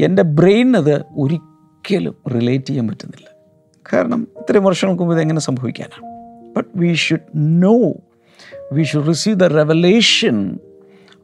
എന്റെ 0.00 0.22
ബ്രെയിൻ 0.22 0.76
അത് 0.76 1.02
ഒരിക്കലും 1.16 2.14
റിലേറ്റ് 2.34 2.64
ചെയ്യാൻ 2.64 2.88
പറ്റുന്നില്ല. 2.88 3.28
കാരണം 3.92 4.28
ഇത്രയും 4.36 4.64
വർഷങ്ങൾക്ക് 4.64 5.02
മുമ്പ് 5.02 5.14
ഇതെങ്ങനെ 5.14 5.40
സംഭവിക്കാനാണ്? 5.40 6.04
But 6.56 6.78
we 6.78 6.94
should 6.94 7.30
know 7.36 7.92
we 8.72 8.82
should 8.82 9.08
receive 9.08 9.36
the 9.36 9.44
revelation 9.44 10.58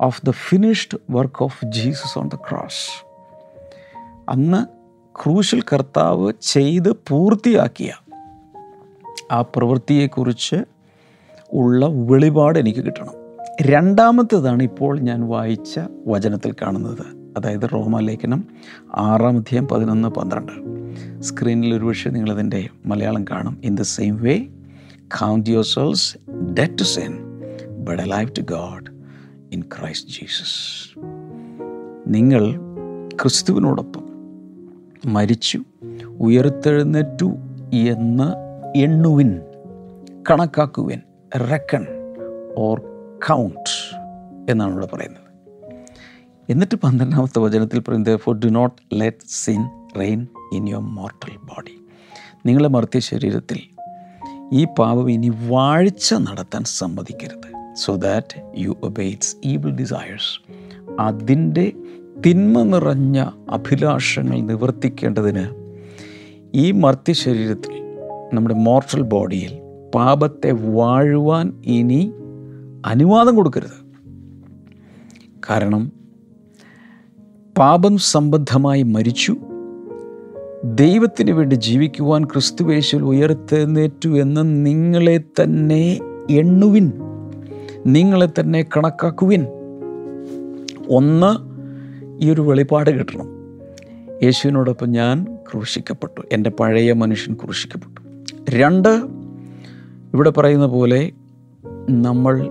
of 0.01 0.27
the 0.27 0.31
finished 0.31 0.99
work 1.11 1.43
of 1.43 1.65
Jesus 1.65 2.19
on 2.19 2.29
the 2.29 2.35
cross 2.35 3.05
അന്ന് 4.29 4.80
ക്രൂശിൽ 5.17 5.63
കർത്താവ് 5.63 6.33
ചെയ്ത് 6.43 6.93
പൂർത്തിയാക്കിയ 7.09 7.93
ആ 9.33 9.43
പ്രവൃത്തിയെക്കുറിച്ച് 9.43 10.57
ഉള്ള 11.53 11.87
വെളിപാട് 11.87 12.59
എനിക്ക് 12.59 12.81
കിട്ടണം. 12.81 13.13
രണ്ടാമത്തേതാണ് 13.63 14.63
ഇപ്പോൾ 14.63 15.01
ഞാൻ 15.01 15.29
വായിച്ച 15.29 15.81
വചനത്തിൽ 16.07 16.53
കാണുന്നത്. 16.53 17.35
അതായത് 17.37 17.69
റോമാലേഖനം 17.73 18.45
ആറാം 18.95 19.37
അധ്യായം 19.37 19.69
പതിനൊന്ന് 19.69 20.09
പന്ത്രണ്ട്. 20.09 20.53
സ്ക്രീനിൽ 21.23 21.75
ഒരുപക്ഷെ 21.75 22.11
നിങ്ങളതിന്റെ 22.11 22.69
മലയാളം 22.87 23.25
കാണും. 23.25 23.61
In 23.65 23.75
the 23.75 23.83
same 23.83 24.17
way 24.17 24.39
count 25.07 25.51
your 25.51 25.65
selves 25.65 26.19
dead 26.35 26.79
to 26.79 26.83
sin 26.83 27.19
but 27.85 28.11
live 28.11 28.29
to 28.39 28.41
God 28.41 28.91
in 29.53 29.63
Christ 29.63 30.11
Jesus 30.11 30.99
നിങ്ങൾ 32.07 32.57
ക്രിസ്തുവിനോടൊപ്പം 33.23 34.10
മരിച്ചു. 35.07 35.61
ഉയർത്തെഴുന്നേറ്റു 36.21 37.33
എന്ന് 37.73 38.33
എണ്ണുവിൻ 38.79 39.41
കണക്കാക്കുവിൻ. 40.31 41.01
റെക്കൺ 41.51 41.87
ഓർ 42.59 42.81
കൗണ്ട് 43.29 43.97
എന്നാണ് 44.51 44.73
ഇവിടെ 44.73 44.87
പറയുന്നത്. 44.87 45.21
എന്നിട്ട് 46.51 46.75
പന്ത്രണ്ടാമത്തെ 46.75 47.39
വചനത്തിൽ 47.39 47.81
പറയുന്നത് 47.81 48.17
for 48.17 48.39
do 48.39 48.49
not 48.49 48.83
let 48.95 49.27
sin 49.29 49.69
reign 49.99 50.27
in 50.53 50.69
your 50.69 50.83
mortal 50.83 51.37
body 51.37 51.85
നിങ്ങളുടെ 52.47 52.69
മർത്തിയ 52.69 53.01
ശരീരത്തിൽ 53.01 53.61
ഈ 54.53 54.65
പാപം 54.65 55.11
ഇനി 55.11 55.33
വാഴ്ച 55.49 56.15
നടത്താൻ 56.15 56.65
സമ്മതിക്കരുത്. 56.65 57.75
So 57.75 57.97
that 57.97 58.53
you 58.59 58.77
obey its 58.83 59.37
evil 59.45 59.71
desires 59.71 60.61
അതിന്റെ 61.01 61.73
തിന്മ 62.27 62.63
നിറഞ്ഞ 62.63 63.27
അഭിലാഷങ്ങൾ 63.51 64.41
നിവർത്തിക്കേണ്ടതിന് 64.41 65.47
ഈ 66.55 66.71
മർത്തി 66.71 67.13
ശരീരത്തിൽ 67.13 67.83
നമ്മുടെ 68.35 68.55
മോർട്ടൽ 68.55 69.03
ബോഡിയിൽ 69.03 69.59
പാപത്തെ 69.95 70.53
വാഴുവാൻ 70.53 71.63
ഇനി 71.65 72.13
അനുവാദം 72.87 73.37
കൊടുക്കരുത്. 73.37 73.87
കാരണം 75.51 75.93
പാപം 77.59 77.99
സംബന്ധമായി 77.99 78.83
മരിച്ചു 78.83 79.37
ദൈവത്തിന് 80.65 81.31
വേണ്ടി 81.31 81.55
ജീവിക്കുവാൻ 81.55 82.25
ക്രിസ്തുവേശുവിൽ 82.25 83.03
ഉയർത്തെഴുന്നേറ്റു 83.03 84.09
എന്ന് 84.09 84.67
നിങ്ങളെ 84.67 85.21
തന്നെ 85.43 85.99
എണ്ണുവിൻ 86.31 86.93
നിങ്ങളെ 87.87 88.29
തന്നെ 88.41 88.63
കണക്കാക്കുവിൻ. 88.63 89.47
ഒന്ന് 90.89 91.50
ഈ 92.21 92.31
ഒരു 92.31 92.41
വെളിപ്പാട് 92.41 92.91
കിട്ടണം. 92.91 93.27
യേശുവിനോടൊപ്പം 94.23 94.91
ഞാൻ 94.91 95.25
ക്രൂശിക്കപ്പെട്ടു. 95.25 96.21
എന്റെ 96.33 96.51
പഴയ 96.51 96.93
മനുഷ്യൻ 96.93 97.35
ക്രൂശിക്കപ്പെട്ടു. 97.35 98.01
രണ്ട് 98.51 99.03
ഇവിടെ 100.15 100.31
പറയുന്ന 100.31 100.67
പോലെ 100.67 101.13
നമ്മൾ 101.91 102.51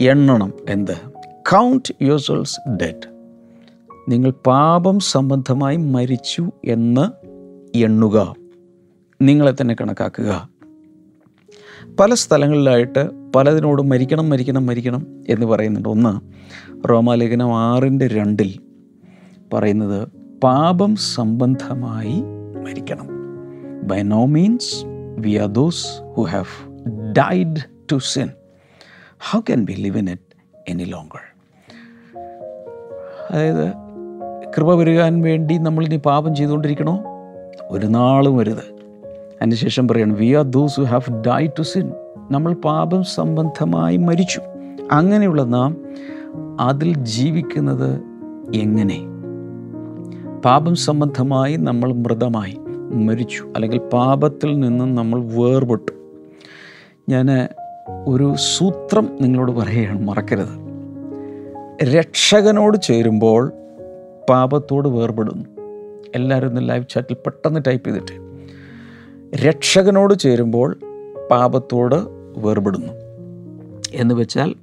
എണ്ണണം 0.00 0.52
എന്ത്? 0.68 0.96
കൗണ്ട് 1.52 2.04
ഡെറ്റ് 2.04 2.68
ഡെഡ് 2.76 3.10
നിങ്ങൾ 4.08 4.30
പാപം 4.30 5.00
സംബന്ധമായി 5.00 5.76
മരിച്ചു 5.76 6.50
എന്ന് 6.64 7.10
എണ്ണുക. 7.78 8.34
നിങ്ങളെ 9.22 9.54
തന്നെ 9.60 9.76
കണക്കാക്കുക. 9.80 10.48
പല 12.00 12.14
സ്ഥലങ്ങളിലായിട്ട് 12.14 13.10
പലതിനോടും 13.36 13.88
മരിക്കണം 13.88 14.28
മരിക്കണം 14.28 14.66
മരിക്കണം 14.66 15.06
എന്ന് 15.28 15.46
പറയുന്നുണ്ട്. 15.46 15.88
ഒന്ന് 15.88 16.20
റോമാലേഖനം 16.88 17.58
ആറിന്റെ 17.58 18.08
രണ്ടിൽ 18.08 18.69
പറയുന്നത് 19.52 20.08
പാപം 20.42 20.96
സംബന്ധമായി 20.96 22.22
മരിക്കണം. 22.64 23.08
By 23.82 24.02
no 24.02 24.26
means 24.26 24.84
we 25.18 25.36
are 25.36 25.48
those 25.48 25.86
who 26.14 26.22
have 26.22 26.52
died 27.12 27.56
to 27.92 27.98
sin 27.98 28.28
how 29.30 29.40
can 29.40 29.64
be 29.64 29.72
live 29.72 29.98
in 29.98 30.10
it 30.10 30.30
any 30.68 30.82
longer 30.82 31.20
അതായത് 33.30 33.72
കൃപ 34.56 34.74
വരുവാൻ 34.74 35.22
വേണ്ടി 35.22 35.58
നമ്മളിനി 35.58 35.96
പാപം 35.96 36.34
ചെയ്തുകൊണ്ടിരിക്കണോ? 36.34 37.04
ഒരു 37.70 37.86
നാളും 37.86 38.36
വരുത് 38.36 38.64
അതിനുശേഷം 39.34 39.88
പറയണം 39.88 40.14
we 40.14 40.34
are 40.34 40.42
those 40.42 40.80
who 40.80 40.84
have 40.84 41.22
die 41.24 41.46
to 41.46 41.62
sin 41.62 41.92
നമ്മൾ 42.30 42.54
പാപം 42.54 43.04
സംബന്ധമായി 43.04 43.96
മരിച്ചു. 43.96 44.40
അങ്ങനെയുള്ള 44.92 45.42
നാം 45.42 45.76
അതിൽ 46.60 46.94
ജീവിക്കുന്നത് 46.94 48.00
എങ്ങനെ? 48.54 49.09
പാപം 50.44 50.74
സംബന്ധമായി 50.74 51.56
നമ്മൾ 51.56 51.92
മൃതമായി 51.92 52.56
മരിച്ചു. 52.92 53.52
അല്ലെങ്കിൽ 53.56 53.78
പാപത്തിൽ 53.78 54.60
നിന്നും 54.60 54.94
നമ്മൾ 54.94 55.24
വേർപെട്ടു. 55.24 55.92
ഞാൻ 57.08 57.48
ഒരു 58.06 58.34
സൂത്രം 58.36 59.18
നിങ്ങളോട് 59.20 59.52
പറയുകയാണ് 59.52 60.02
മറക്കരുത്. 60.02 60.70
രക്ഷകനോട് 61.84 62.78
ചേരുമ്പോൾ 62.80 63.52
പാപത്തോട് 64.30 64.88
വേർപെടുന്നു. 64.88 65.44
എല്ലാവരും 66.14 66.48
ഇന്ന് 66.48 66.68
ലൈവ് 66.68 66.84
ചാറ്റിൽ 66.90 67.14
പെട്ടെന്ന് 67.14 67.60
ടൈപ്പ് 67.66 67.88
ചെയ്തിട്ട്. 67.88 68.12
രക്ഷകനോട് 69.46 70.18
ചേരുമ്പോൾ 70.18 70.76
പാപത്തോട് 71.30 71.94
വേർപെടുന്നു. 72.36 72.92
എന്ന് 73.94 74.14
വെച്ചാൽ 74.14 74.54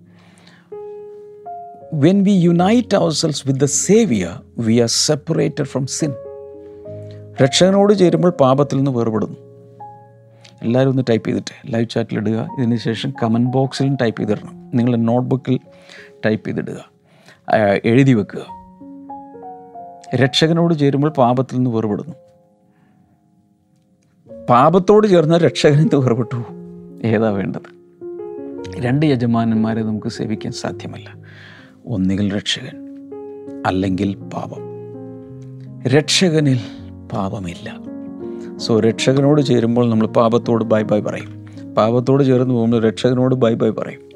we 1.94 2.30
unite 2.30 2.96
our 2.96 3.12
selves 3.12 3.48
with 3.48 3.60
the 3.60 3.66
saviour 3.66 4.42
we 4.58 4.74
are 4.74 4.88
separated 4.88 5.66
from 5.66 5.86
sin 5.86 6.14
രക്ഷകനോട് 7.44 7.94
ചേരുമ്പോൾ 7.94 8.30
പാപത്തിൽ 8.30 8.76
നിന്ന് 8.76 8.92
വേർപെടുന്നു. 8.92 9.38
എല്ലാവരും 10.62 10.90
ഒന്ന് 10.90 11.04
ടൈപ്പ് 11.10 11.28
ചെയ്തിട്ട് 11.28 11.74
ലൈവ് 11.74 11.90
ചാറ്റിൽ 11.90 12.18
ഇടുക. 12.18 12.50
ഇതിന് 12.60 12.78
ശേഷം 12.78 13.14
കമന്റ് 13.24 13.52
ബോക്സിലും 13.52 13.98
ടൈപ്പ് 14.02 14.22
ചെയ്തിടണം. 14.22 14.72
നിങ്ങളുടെ 14.74 15.02
നോട്ട്ബുക്കിൽ 15.02 15.60
ടൈപ്പ് 16.26 16.48
ചെയ്തിടുക. 16.48 16.92
എഴുതി 17.86 18.14
വെക്കുക. 18.14 18.46
രക്ഷകനോട് 20.16 20.74
ചേരുമ്പോൾ 20.74 21.10
പാപത്തിൽ 21.10 21.56
നിന്ന് 21.56 21.70
വേർപെടുന്നു. 21.70 22.16
പാപത്തോട് 24.50 25.08
ചേർന്ന 25.08 25.38
രക്ഷകനിൽ 25.38 25.96
വേർപെട്ടു? 25.96 26.44
ഏതാ 27.08 27.30
വേണ്ടത്? 27.30 27.78
രണ്ട് 28.80 29.06
യജമാനന്മാരെ 29.06 29.84
നമുക്ക് 29.84 30.08
സേവിക്കാൻ 30.08 30.52
സാധ്യമല്ല. 30.52 31.17
ഒന്നുകിൽ 31.88 32.36
രക്ഷകൻ 32.36 32.88
അല്ലെങ്കിൽ 33.66 34.16
പാപം. 34.16 34.62
രക്ഷകനിൽ 35.88 36.60
പാപമില്ല. 37.14 37.80
സോ 38.58 38.80
രക്ഷകനോട് 38.80 39.42
ചേരുമ്പോൾ 39.42 39.90
നമ്മൾ 39.90 40.08
പാപത്തോട് 40.08 40.64
ബൈ 40.64 40.82
ബൈ 40.82 41.00
പറയും. 41.00 41.46
പാപത്തോട് 41.74 42.24
ചേർന്ന് 42.24 42.54
പോകുമ്പോൾ 42.54 42.84
രക്ഷകനോട് 42.84 43.36
ബൈ 43.36 43.54
ബൈ 43.54 43.70
പറയും. 43.70 44.10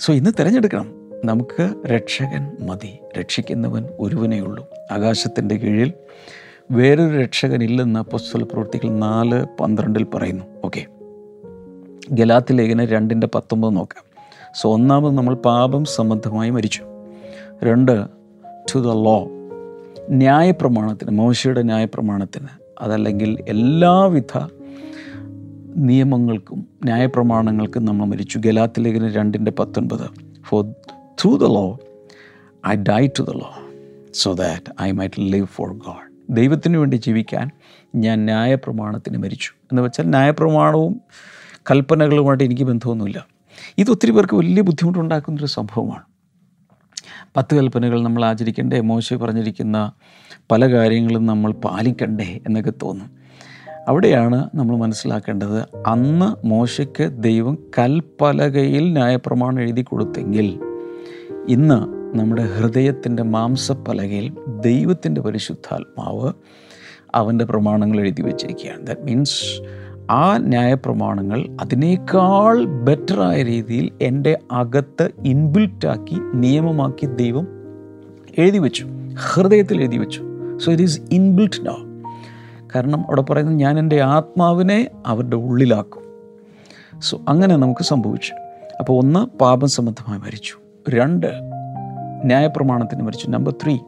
സോ 0.00 0.12
ഇന്ന് 0.12 0.30
തിരഞ്ഞെടുക്കണം. 0.38 0.94
നമുക്ക് 1.24 1.74
രക്ഷകൻ 1.86 2.66
മതി. 2.66 2.98
രക്ഷിക്കുന്നവൻ 3.18 3.88
ഒരുവനേ 4.00 4.40
ഉള്ളൂ. 4.40 4.66
ആകാശത്തിന്റെ 4.92 5.56
കീഴിൽ 5.56 5.92
വേറൊരു 6.70 7.16
രക്ഷകൻ 7.16 7.62
ഇല്ലെന്ന് 7.62 8.00
അപ്പോസ്തല 8.00 8.42
പ്രവൃത്തികൾ 8.42 8.88
നാല് 8.88 9.46
പന്ത്രണ്ടിൽ 9.60 10.04
പറയുന്നു. 10.04 10.44
ഓക്കെ 10.64 10.86
ഗലാത്തിലേഖന 12.12 12.84
രണ്ടിന്റെ 12.84 13.28
പത്തൊമ്പത് 13.34 13.76
നോക്കാം. 13.76 14.13
സോ 14.54 14.72
ഒന്നാമത് 14.72 15.14
നമ്മൾ 15.14 15.34
പാപം 15.34 15.84
സംബന്ധമായി 15.84 16.50
മരിച്ചു. 16.50 16.82
രണ്ട് 17.64 18.06
ടു 18.74 18.78
ദ 18.78 18.86
ലോ 18.86 19.28
ന്യായപ്രമാണത്തിന് 20.10 21.10
മോശയുടെ 21.10 21.62
ന്യായപ്രമാണത്തിന് 21.62 22.48
അതല്ലെങ്കിൽ 22.80 23.44
എല്ലാവിധ 23.48 24.48
നിയമങ്ങൾക്കും 25.76 26.66
ന്യായപ്രമാണങ്ങൾക്കും 26.84 27.84
നമ്മൾ 27.84 28.06
മരിച്ചു. 28.06 28.38
ഗലാത്തി 28.38 28.80
ലേഖന 28.80 29.12
രണ്ടിന്റെ 29.12 29.50
പത്തൊൻപത്. 29.50 30.06
For 30.48 30.64
through 31.20 31.36
the 31.36 31.44
law 31.44 31.78
I 32.66 32.74
die 32.76 33.06
to 33.06 33.22
the 33.22 33.30
law 33.30 33.50
so 34.14 34.32
that 34.32 34.82
I 34.82 34.90
might 34.90 35.14
live 35.18 35.46
for 35.46 35.72
God 35.72 36.36
ദൈവത്തിന് 36.36 36.76
വേണ്ടി 36.76 36.96
ജീവിക്കാൻ 36.96 37.50
ഞാൻ 37.94 38.24
ന്യായപ്രമാണത്തിന് 38.24 39.18
മരിച്ചു. 39.18 39.50
എന്ന് 39.64 39.82
വെച്ചാൽ 39.82 40.04
ന്യായപ്രമാണവും 40.04 41.00
കൽപ്പനകളുമായിട്ട് 41.70 42.44
എനിക്ക് 42.44 42.62
ബന്ധമൊന്നുമില്ല. 42.62 43.33
ഇത് 43.78 43.90
ഒത്തിരി 43.90 44.12
പേർക്ക് 44.12 44.34
വലിയ 44.34 44.62
ബുദ്ധിമുട്ടുണ്ടാക്കുന്നൊരു 44.62 45.46
സംഭവമാണ്. 45.46 46.04
പത്ത് 47.36 47.54
കൽപ്പനകൾ 47.56 48.02
നമ്മൾ 48.02 48.24
ആചരിക്കണ്ടേ 48.24 48.80
മോശ 48.80 49.14
പറഞ്ഞിരിക്കുന്ന 49.14 49.78
പല 50.50 50.72
കാര്യങ്ങളും 50.72 51.26
നമ്മൾ 51.26 51.52
പാലിക്കണ്ടേ 51.52 52.40
എന്നൊക്കെ 52.46 52.72
തോന്നും. 52.82 53.08
അവിടെയാണ് 53.88 54.50
നമ്മൾ 54.54 54.76
മനസ്സിലാക്കേണ്ടത് 54.76 55.58
അന്ന് 55.86 56.48
മോശയ്ക്ക് 56.48 57.12
ദൈവം 57.18 57.58
കൽപ്പലകയിൽ 57.78 58.92
ന്യായപ്രമാണം 58.92 59.60
എഴുതി 59.60 59.82
കൊടുത്തെങ്കിൽ 59.82 60.46
ഇന്ന് 61.48 61.78
നമ്മുടെ 62.18 62.42
ഹൃദയത്തിന്റെ 62.42 63.22
മാംസപ്പലകയിൽ 63.22 64.26
ദൈവത്തിന്റെ 64.60 65.20
പരിശുദ്ധാത്മാവ് 65.20 66.28
അവന്റെ 67.14 67.44
പ്രമാണങ്ങൾ 67.44 68.00
എഴുതി 68.00 68.22
വച്ചിരിക്കുകയാണ് 68.22 68.86
ദാറ്റ് 68.86 69.00
മീൻസ് 69.02 69.40
ആ 70.10 70.36
ന്യായപ്രമാണങ്ങൾ 70.36 71.56
അതിനേക്കാൾ 71.60 72.64
ബെറ്ററായ 72.64 73.42
രീതിയിൽ 73.42 73.90
എന്റെ 74.02 74.38
അകത്ത് 74.52 75.10
ഇൻബിൽറ്റാക്കി 75.24 76.20
നിയമമാക്കി 76.34 77.06
ദൈവം 77.06 77.46
എഴുതി 78.38 78.58
വെച്ചു 78.58 78.86
ഹൃദയത്തിൽ 79.14 79.80
എഴുതി 79.80 79.96
വെച്ചു. 79.96 80.22
So 80.64 80.72
it 80.72 80.82
is 80.82 81.00
inbuilt 81.12 81.66
no 81.66 81.76
കാരണം 82.74 83.00
അവിടെ 83.06 83.22
പറയുന്നത് 83.22 83.56
ഞാൻ 83.56 83.78
എന്റെ 83.78 84.00
ആത്മാവിനെ 84.00 84.88
അവരുടെ 85.06 85.36
ഉള്ളിലാക്കും. 85.36 86.02
സോ 87.00 87.20
അങ്ങനെ 87.28 87.56
നമുക്ക് 87.56 87.84
സംഭവിച്ചു. 87.84 88.32
അപ്പോൾ 88.80 88.98
ഒന്ന് 88.98 89.38
പാപം 89.38 89.68
സംബന്ധമായി 89.68 90.20
മരിച്ചു. 90.20 90.54
രണ്ട് 90.88 91.26
ന്യായപ്രമാണത്തിന് 92.24 93.02
മരിച്ചു. 93.02 93.28
Number 93.28 93.54
three 93.64 93.78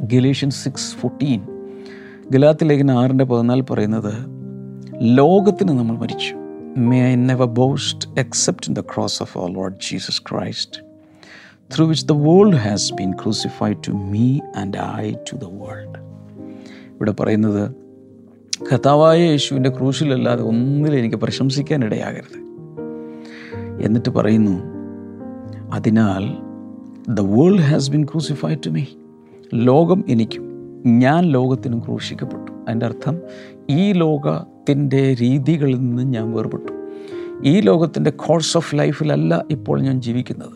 Galatian 0.00 0.50
six 0.50 0.94
fourteen 0.94 1.40
ഗലാത്തിലേഖന 2.30 2.90
ആറിന്റെ 2.90 3.24
പതിനാല് 3.24 3.62
പറയുന്നത് 3.70 4.41
ലോകത്തിന് 5.02 5.68
നമ്മൾ 5.68 5.96
മരിച്ചു. 5.96 6.34
May 6.80 7.12
I 7.12 7.14
never 7.14 7.46
boast 7.46 8.08
except 8.18 8.68
in 8.68 8.74
the 8.74 8.80
cross 8.80 9.22
of 9.22 9.38
our 9.38 9.52
Lord 9.52 9.74
Jesus 9.74 10.22
Christ 10.30 10.80
through 11.76 11.86
which 11.86 12.06
the 12.06 12.12
world 12.12 12.56
has 12.56 12.94
been 12.94 13.12
crucified 13.12 13.76
to 13.88 13.90
me 13.90 14.38
and 14.56 14.78
I 14.96 15.12
to 15.12 15.36
the 15.36 15.44
world 15.44 15.98
ഇവിടെ 16.90 17.14
പറയുന്നത് 17.20 17.74
കഥാവായ 18.72 19.20
യേശുവിന്റെ 19.20 19.70
ക്രൂശിലല്ലാതെ 19.70 20.42
ഒന്നിലും 20.42 20.98
എനിക്ക് 20.98 21.16
പ്രശംസിക്കാനിടയാകരുത്. 21.16 22.38
എന്നിട്ട് 23.82 24.10
പറയുന്നു 24.10 24.56
അതിനാൽ 25.72 26.24
the 27.14 27.20
world 27.20 27.60
has 27.60 27.90
been 27.90 28.04
crucified 28.04 28.58
to 28.66 28.70
me 28.70 28.84
ലോകം 29.54 30.04
എനിക്കും 30.08 30.44
ഞാൻ 30.86 31.24
ലോകത്തിനും 31.24 31.78
ക്രൂശിക്കപ്പെട്ടു. 31.78 32.52
അതിന്റെ 32.52 32.86
അർത്ഥം 32.86 33.18
ഈ 33.70 33.92
ലോകത്തിന്റെ 34.62 35.16
രീതികളിൽ 35.20 35.74
നിന്ന് 35.74 36.02
ഞാൻ 36.02 36.32
വേർപെട്ടു. 36.32 36.72
ഈ 37.44 37.60
ലോകത്തിന്റെ 37.60 38.10
കോഴ്സ് 38.10 38.56
ഓഫ് 38.56 38.76
ലൈഫിലല്ല 38.76 39.44
ഇപ്പോൾ 39.50 39.80
ഞാൻ 39.80 40.00
ജീവിക്കുന്നത്. 40.00 40.52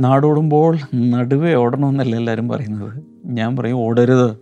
നാടോടുമ്പോൾ 0.00 0.78
നടുവേ 0.94 1.54
ഓടണമെന്നല്ല 1.54 2.16
എല്ലാവരും 2.16 2.48
പറയുന്നത്. 2.48 3.02
ഞാൻ 3.26 3.56
പറയും 3.56 3.74
ഓടരുത്. 3.74 4.36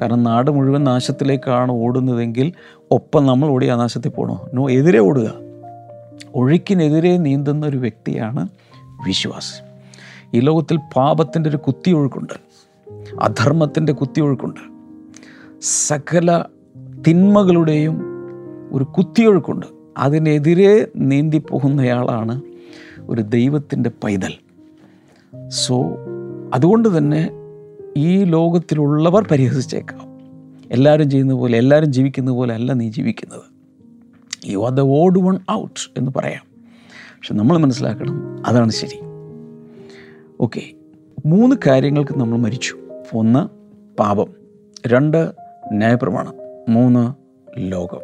കാരണം 0.00 0.22
നാട് 0.22 0.50
മുഴുവൻ 0.50 0.84
നാശത്തിലേക്കാണ് 0.84 1.72
ഓടുന്നതെങ്കിൽ 1.72 2.52
ഒപ്പം 2.90 3.26
നമ്മൾ 3.26 3.48
ഓടി 3.48 3.66
ആ 3.66 3.76
നാശത്തിൽ 3.76 4.08
പോകണോ 4.08 4.48
നോ 4.54 4.70
എതിരെ 4.70 4.98
ഓടുക. 4.98 5.34
ഒഴുക്കിനെതിരെ 6.34 7.16
നീന്തുന്ന 7.16 7.66
ഒരു 7.66 7.76
വ്യക്തിയാണ് 7.76 8.48
വിശ്വാസി. 9.06 9.62
ഈ 10.36 10.40
ലോകത്തിൽ 10.40 10.78
പാപത്തിന്റെ 10.96 11.50
ഒരു 11.50 11.56
കുത്തിയൊഴുക്കുണ്ട്. 11.56 12.34
അധർമ്മത്തിന്റെ 13.20 13.92
കുത്തിയൊഴുക്കുണ്ട്. 13.92 14.72
സകല 15.60 16.44
തിന്മകളുടെയും 17.08 18.00
ഒരു 18.72 18.84
കുത്തിയൊഴുക്കുണ്ട്. 18.84 19.66
അതിനെതിരെ 19.98 20.88
നീന്തിപ്പോകുന്നയാളാണ് 20.96 22.42
ഒരു 23.00 23.22
ദൈവത്തിന്റെ 23.22 23.90
പൈതൽ. 24.04 24.32
സോ 25.48 25.96
അതുകൊണ്ട് 26.54 26.98
തന്നെ 26.98 27.30
ഈ 27.96 28.24
ലോകത്തിലുള്ളവർ 28.24 29.28
പരിഹസിച്ചേക്കാം. 29.30 30.00
എല്ലാവരും 30.72 31.10
ചെയ്യുന്ന 31.10 31.32
പോലെ 31.32 31.58
എല്ലാവരും 31.58 31.92
ജീവിക്കുന്ന 31.92 32.30
പോലെ 32.30 32.54
അല്ല 32.54 32.72
നീ 32.72 32.90
ജീവിക്കുന്നത്. 32.90 33.42
You 34.46 34.58
are 34.58 34.70
the 34.70 34.80
odd 34.80 35.18
one 35.18 35.38
out 35.50 35.98
എന്ന് 35.98 36.10
പറയാം. 36.16 36.44
പക്ഷെ 36.90 37.34
നമ്മൾ 37.34 37.58
മനസ്സിലാക്കണം 37.58 38.46
അതാണ് 38.46 38.70
ശരി. 38.70 38.98
ഓക്കെ 40.40 40.62
മൂന്ന് 41.26 41.56
കാര്യങ്ങൾക്ക് 41.66 42.18
നമ്മൾ 42.18 42.38
മരിച്ചു. 42.38 42.76
ഒന്ന് 43.14 43.48
പാപം. 43.98 44.26
രണ്ട് 44.86 45.32
ന്യായപ്രമാണം. 45.72 46.41
മൂന്ന് 46.68 47.14
ലോകം. 47.58 48.00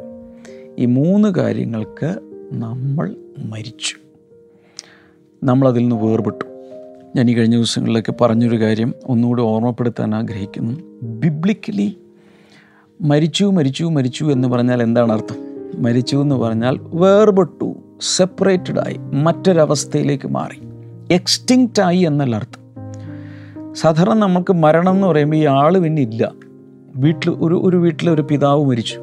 ഈ 0.79 0.85
മൂന്ന് 0.85 1.29
കാര്യങ്ങൾക്ക് 1.29 2.15
നമ്മൾ 2.53 3.17
മരിച്ചു. 3.39 3.97
നമ്മളതിൽ 5.43 5.81
നിന്ന് 5.81 5.97
വേർപെട്ടു. 5.97 6.45
ഞാൻ 7.17 7.31
ഈ 7.31 7.35
കഴിഞ്ഞ 7.35 7.55
ദിവസങ്ങളിലൊക്കെ 7.55 8.13
പറഞ്ഞൊരു 8.21 8.61
കാര്യം 8.61 8.95
ഒന്നുകൂടി 9.05 9.43
ഓർമ്മപ്പെടുത്താൻ 9.43 10.15
ആഗ്രഹിക്കുന്നു. 10.15 10.81
ബിബ്ലിക്കലി 11.03 11.97
മരിച്ചു 13.01 13.45
മരിച്ചു 13.45 13.85
മരിച്ചു 13.85 14.25
എന്ന് 14.25 14.49
പറഞ്ഞാൽ 14.49 14.83
എന്താണ് 14.83 15.13
അർത്ഥം? 15.13 15.37
മരിച്ചു 15.83 16.17
എന്ന് 16.17 16.35
പറഞ്ഞാൽ 16.35 16.79
വേർപെട്ടു 16.83 17.77
സെപ്പറേറ്റഡ് 18.01 18.81
ആയി 18.81 18.97
മറ്റൊരവസ്ഥയിലേക്ക് 18.99 20.29
മാറി. 20.29 20.61
എക്സ്റ്റിങ്ക്റ്റ് 21.15 21.83
ആയി 21.83 21.99
എന്നല്ല 21.99 22.37
അർത്ഥം. 22.37 22.69
സാധാരണ 23.75 24.15
നമുക്ക് 24.15 24.53
മരണം 24.53 24.93
എന്ന് 24.93 25.07
പറയുമ്പോൾ 25.07 25.37
ഈ 25.37 25.45
ആൾ 25.45 25.79
പിന്നെ 25.79 26.03
ഇല്ല. 26.03 26.33
വീട്ടിൽ 26.99 27.31
ഒരു 27.31 27.61
ഒരു 27.65 27.77
വീട്ടിലെ 27.77 28.13
ഒരു 28.13 28.23
പിതാവ് 28.23 28.65
മരിച്ചു. 28.65 29.01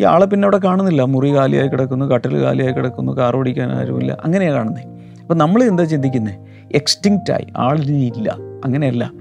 ഈ 0.00 0.04
ആളെ 0.04 0.26
പിന്നെ 0.26 0.46
അവിടെ 0.46 0.58
കാണുന്നില്ല. 0.58 1.02
മുറി 1.02 1.34
കാലിയായി 1.34 1.68
കിടക്കുന്നു 1.68 2.06
കട്ടിൽ 2.06 2.42
കാലിയായി 2.42 2.72
കിടക്കുന്നു 2.72 3.12
കാർ 3.12 3.36
ഓടിക്കാൻ 3.36 3.72
ആരുമില്ല. 3.72 4.18
അങ്ങനെയാണ് 4.24 4.54
കാണുന്നത് 4.54 4.86
അപ്പം 5.20 5.38
നമ്മൾ 5.38 5.62
എന്താ 5.62 5.84
ചിന്തിക്കുന്നത് 5.84 6.34
എക്സ്റ്റിങ്ക്റ്റ് 6.74 7.32
ആയി 7.32 7.46
ആളിനി 7.56 8.12
ഇല്ല. 8.16 8.36
അങ്ങനെയല്ല. 8.64 9.12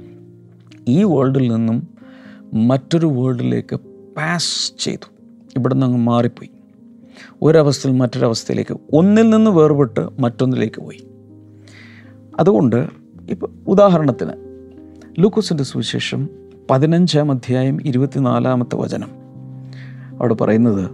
ഈ 0.88 1.04
വേൾഡിൽ 1.04 1.52
നിന്നും 1.52 1.88
മറ്റൊരു 2.54 3.06
വേൾഡിലേക്ക് 3.06 3.76
പാസ് 4.18 4.84
ചെയ്തു. 4.84 5.10
ഇവിടെ 5.58 5.74
നിന്ന് 5.74 5.86
അങ്ങ് 5.86 6.00
മാറിപ്പോയി. 6.00 6.50
ഒരവസ്ഥയിൽ 7.42 7.94
മറ്റൊരവസ്ഥയിലേക്ക് 7.94 8.78
ഒന്നിൽ 8.94 9.30
നിന്ന് 9.30 9.52
വേർപെട്ട് 9.52 10.10
മറ്റൊന്നിലേക്ക് 10.20 10.82
പോയി. 10.82 11.08
അതുകൊണ്ട് 12.40 12.88
ഇപ്പോൾ 13.30 13.52
ഉദാഹരണത്തിന് 13.68 14.32
ലൂക്കോസിന്റെ 15.20 15.64
സുവിശേഷം 15.64 16.41
പതിനഞ്ചാം 16.72 17.32
അധ്യായം 17.32 17.88
ഇരുപത്തിനാലാമത്തെ 17.88 18.76
വചനം. 18.76 19.08
അവിടെ 20.20 20.34
പറയുന്നത് 20.34 20.92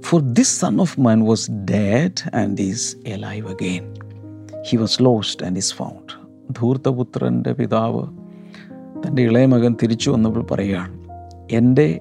for 0.00 0.20
this 0.20 0.60
son 0.60 0.80
of 0.80 1.00
man 1.00 1.24
was 1.24 1.50
dead 1.50 2.36
and 2.36 2.60
is 2.60 2.96
alive 3.16 3.48
again 3.48 3.94
he 4.68 4.76
was 4.76 5.02
lost 5.02 5.46
and 5.46 5.56
is 5.56 5.74
found 5.74 6.12
ധൂർത്തപുത്രന്റെ 6.60 7.52
പിതാവ് 7.52 8.06
തന്റെ 9.06 9.22
ഇളയ 9.22 9.46
മകൻ 9.46 9.76
തിരിച്ചു 9.82 10.10
വന്നപ്പോൾ 10.10 10.46
പറയുകയാണ് 10.50 10.98
എന്റെ 11.50 12.00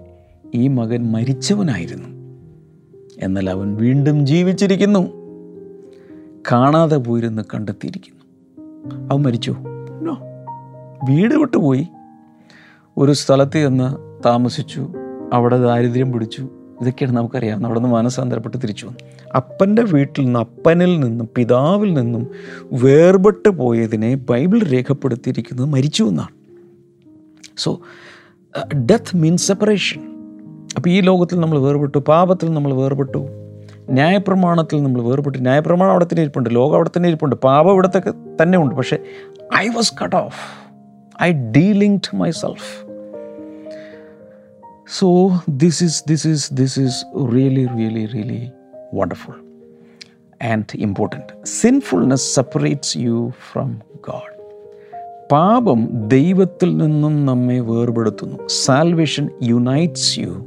ഈ 0.56 0.68
മകൻ 0.68 1.12
മരിച്ചവനായിരുന്നു. 1.12 2.10
എന്നാൽ 3.20 3.50
അവൻ 3.50 3.76
വീണ്ടും 3.76 4.26
ജീവിച്ചിരിക്കുന്നു. 4.26 5.12
കാണാതെ 6.52 6.96
പോയിരുന്ന് 6.96 7.42
കണ്ടെത്തിയിരിക്കുന്നു. 7.54 8.24
അവൻ 9.14 9.24
മരിച്ചു. 9.24 9.56
വീട് 11.10 11.36
വിട്ടുപോയി. 11.36 11.88
ഒരു 13.00 13.12
സ്ഥലത്ത് 13.12 13.58
ചെന്ന് 13.58 13.96
താമസിച്ചു. 14.26 14.94
അവിടെ 15.34 15.58
ദാരിദ്ര്യം 15.62 16.12
പിടിച്ചു. 16.12 16.50
ഇതൊക്കെയാണ് 16.82 17.18
നമുക്കറിയാം 17.18 17.66
അവിടെ 17.66 17.80
നിന്ന് 17.80 17.92
മാനസാന്തരപ്പെട്ട് 17.92 18.58
തിരിച്ചു 18.58 18.86
വന്നു. 18.86 19.00
അപ്പന്റെ 19.36 19.82
വീട്ടിൽ 19.82 20.26
നിന്ന് 20.26 20.40
അപ്പനിൽ 20.40 21.00
നിന്നും 21.00 21.30
പിതാവിൽ 21.36 21.94
നിന്നും 21.94 22.28
വേർപെട്ട് 22.72 23.50
പോയതിനെ 23.50 24.16
ബൈബിൾ 24.16 24.60
രേഖപ്പെടുത്തിയിരിക്കുന്നത് 24.64 25.66
മരിച്ചു 25.66 26.04
എന്നാണ്. 26.04 26.30
സോ 27.58 27.80
ഡെത്ത് 28.76 29.18
മീൻസ് 29.18 29.48
സെപ്പറേഷൻ 29.48 30.02
അപ്പോൾ 30.76 30.90
ഈ 30.90 31.02
ലോകത്തിൽ 31.02 31.40
നമ്മൾ 31.40 31.60
വേർപെട്ടു 31.60 31.98
പാപത്തിൽ 31.98 32.54
നമ്മൾ 32.54 32.74
വേർപെട്ടു 32.74 33.28
ന്യായപ്രമാണത്തിൽ 33.90 34.84
നമ്മൾ 34.84 35.02
വേർപെട്ടു. 35.02 35.38
ന്യായപ്രമാണം 35.38 35.92
അവിടെ 35.92 36.06
തന്നെ 36.06 36.22
ഇരിപ്പുണ്ട് 36.22 36.50
ലോകം 36.50 36.76
അവിടെ 36.76 36.90
തന്നെ 36.98 37.08
ഇരിപ്പുണ്ട് 37.08 37.36
പാപം 37.36 37.72
ഇവിടത്തൊക്കെ 37.72 38.14
തന്നെ 38.44 38.58
ഉണ്ട്. 38.58 38.76
പക്ഷേ 38.76 38.98
I 39.58 39.68
was 39.68 39.94
cut 40.04 40.16
off 40.16 40.70
I 41.24 41.32
delinked 41.32 42.16
my 42.16 42.32
self 42.32 42.89
so 44.92 45.30
this 45.50 45.84
is 45.84 46.04
this 46.10 46.28
is 46.28 46.54
this 46.54 46.80
is 46.80 47.06
really 47.34 47.66
really 47.66 48.06
really 48.06 48.52
wonderful 48.94 49.34
and 50.44 50.76
important 50.76 51.46
sinfulness 51.46 52.36
separates 52.36 52.98
you 52.98 53.32
from 53.52 53.82
God 54.08 54.40
പാപം 55.32 56.08
ദൈവത്തിൽ 56.08 56.78
നിന്നും 56.78 57.26
നമ്മെ 57.26 57.60
വേർപെടുത്തുന്നു. 57.60 58.48
Salvation 58.48 59.30
unites 59.44 60.20
you 60.20 60.46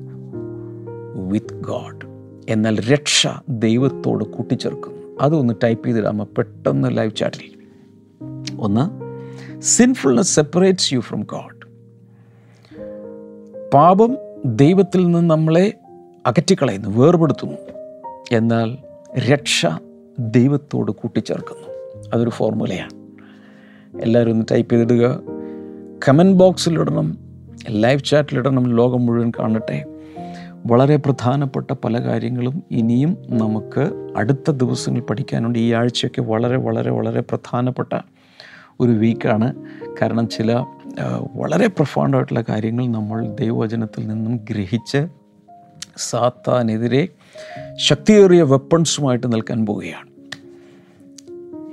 with 1.14 1.54
God 1.54 2.06
എന്നാൽ 2.48 2.90
രക്ഷ 2.90 3.26
ദൈവത്തോട് 3.48 4.24
കൂട്ടിച്ചേർക്കുന്നു. 4.24 5.18
അതൊന്ന് 5.20 5.54
type 5.64 5.88
ചെയ്തിടാമോ 5.88 6.24
പെട്ടെന്ന് 6.24 6.96
ലൈവ് 6.96 7.16
ചാറ്റിൽ 7.16 7.52
ഒന്ന് 8.58 9.02
sinfulness 9.62 10.34
separates 10.34 10.94
you 10.94 11.00
from 11.00 11.20
God 11.20 11.62
പാപം 13.74 14.18
ദൈവത്തിൽ 14.44 15.04
നിന്ന് 15.04 15.30
നമ്മളെ 15.30 15.72
അകറ്റിക്കളയുന്നു 16.26 16.88
വേർപെടുത്തുന്നു. 16.88 17.56
എന്നാൽ 18.32 18.78
രക്ഷ 19.18 19.66
ദൈവത്തോട് 20.18 20.92
കൂട്ടിച്ചേർക്കുന്നു. 20.92 21.68
അതൊരു 22.14 22.30
ഫോർമുലയാണ്. 22.30 22.90
എല്ലാവരും 24.02 24.32
ഒന്ന് 24.32 24.46
ടൈപ്പ് 24.52 24.74
ചെയ്തിടുക. 24.74 25.20
കമന്റ് 26.08 26.38
ബോക്സിലിടണം 26.38 27.18
ലൈവ് 27.70 28.04
ചാറ്റിലിടണം 28.04 28.76
ലോകം 28.76 29.06
മുഴുവൻ 29.06 29.32
കാണട്ടെ. 29.38 29.84
വളരെ 30.66 30.96
പ്രധാനപ്പെട്ട 30.96 31.70
പല 31.70 32.02
കാര്യങ്ങളും 32.02 32.62
ഇനിയും 32.70 33.18
നമുക്ക് 33.28 34.12
അടുത്ത 34.16 34.50
ദിവസങ്ങൾ 34.50 35.00
പഠിക്കാനുണ്ട്. 35.00 35.58
ഈ 35.58 35.72
ആഴ്ചയൊക്കെ 35.72 36.20
വളരെ 36.20 36.56
വളരെ 36.56 36.90
വളരെ 36.90 37.20
പ്രധാനപ്പെട്ട 37.20 37.98
ഒരു 38.80 38.90
വീക്കാണ് 38.90 39.54
കാരണം 40.02 40.28
ചില 40.28 40.64
വളരെ 41.34 41.66
പ്രൊഫൗണ്ടായിട്ടുള്ള 41.66 42.44
കാര്യങ്ങൾ 42.48 42.86
നമ്മൾ 42.86 43.26
ദൈവവചനത്തിൽ 43.26 44.08
നിന്നും 44.08 44.40
ഗ്രഹിച്ച് 44.50 45.06
സാത്താനെതിരെ 45.96 47.08
ശക്തിയേറിയ 47.76 48.42
വെപ്പൺസുമായിട്ട് 48.42 49.32
നിൽക്കാൻ 49.32 49.66
പോവുകയാണ്. 49.66 50.12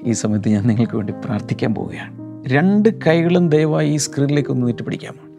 ഈ 0.08 0.12
സമയത്ത് 0.12 0.50
ഞാൻ 0.50 0.68
നിങ്ങൾക്ക് 0.68 0.96
വേണ്ടി 0.96 1.14
പ്രാർത്ഥിക്കാൻ 1.26 1.76
പോവുകയാണ്. 1.76 2.18
രണ്ട് 2.48 2.90
കൈകളും 3.08 3.50
ദയവായി 3.50 3.90
ഈ 3.90 3.96
സ്ക്രീനിലേക്ക് 3.96 4.50
ഒന്ന് 4.50 4.68
നീട്ടി 4.68 4.84
പിടിക്കാമോ 4.84 5.30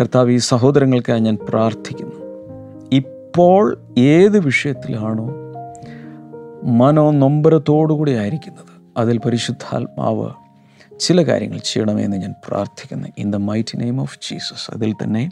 കർത്താവ് 0.00 0.30
ഈ 0.30 0.36
സഹോദരങ്ങൾക്കായി 0.36 1.20
ഞാൻ 1.20 1.38
പ്രാർത്ഥിക്കുന്നു. 1.48 2.14
ഇപ്പോൾ 2.92 3.78
ഏത് 3.98 4.38
വിഷയത്തിലാണോ 4.38 5.28
മനോ 6.64 7.10
നൊമ്പരത്തോടുകൂടി 7.10 8.12
ആയിരിക്കുന്നത് 8.12 8.66
അതിൽ 8.96 9.18
പരിശുദ്ധാത്മാവ് 9.18 10.30
ചില 11.00 11.22
കാര്യങ്ങൾ 11.22 11.58
ചെയ്യണമെന്ന് 11.58 12.16
ഞാൻ 12.16 12.34
പ്രാർത്ഥിക്കുന്നു. 12.48 13.08
In 13.18 13.30
the 13.30 13.36
mighty 13.36 13.80
name 13.80 14.00
of 14.00 14.18
Jesus 14.22 14.70
അതിൽ 14.70 14.92
തന്നെ 14.92 15.30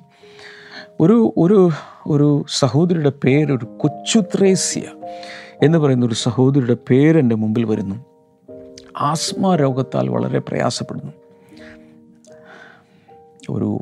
ഒരു 1.01 1.35
ഒരു 1.37 1.71
ഒരു 2.07 2.45
സഹോദരിയുടെ 2.49 3.13
പേര് 3.25 3.53
ഒരു 3.53 3.65
കൊച്ചു 3.65 4.21
ത്രേസ്യ 4.21 4.83
എന്ന് 5.63 5.79
പറയുന്ന 5.79 6.07
ഒരു 6.07 6.15
സഹോദരിയുടെ 6.15 6.77
പേര് 6.91 7.19
എന്റെ 7.19 7.35
മുമ്പിൽ 7.35 7.65
വരുന്നു. 7.65 8.05
ആസ്മ 8.97 9.57
രോഗത്താൽ 9.57 10.09
വളരെ 10.09 10.39
പ്രയാസപ്പെടുന്നു. 10.39 11.13
ഒരു 13.51 13.79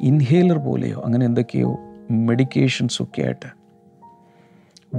ഇൻഹേലർ 0.00 0.58
പോലെയോ 0.58 1.02
അങ്ങനെ 1.02 1.26
എന്തൊക്കെയോ 1.26 1.76
മെഡിക്കേഷൻസൊക്കെ 2.10 3.22
ആയിട്ട് 3.22 3.64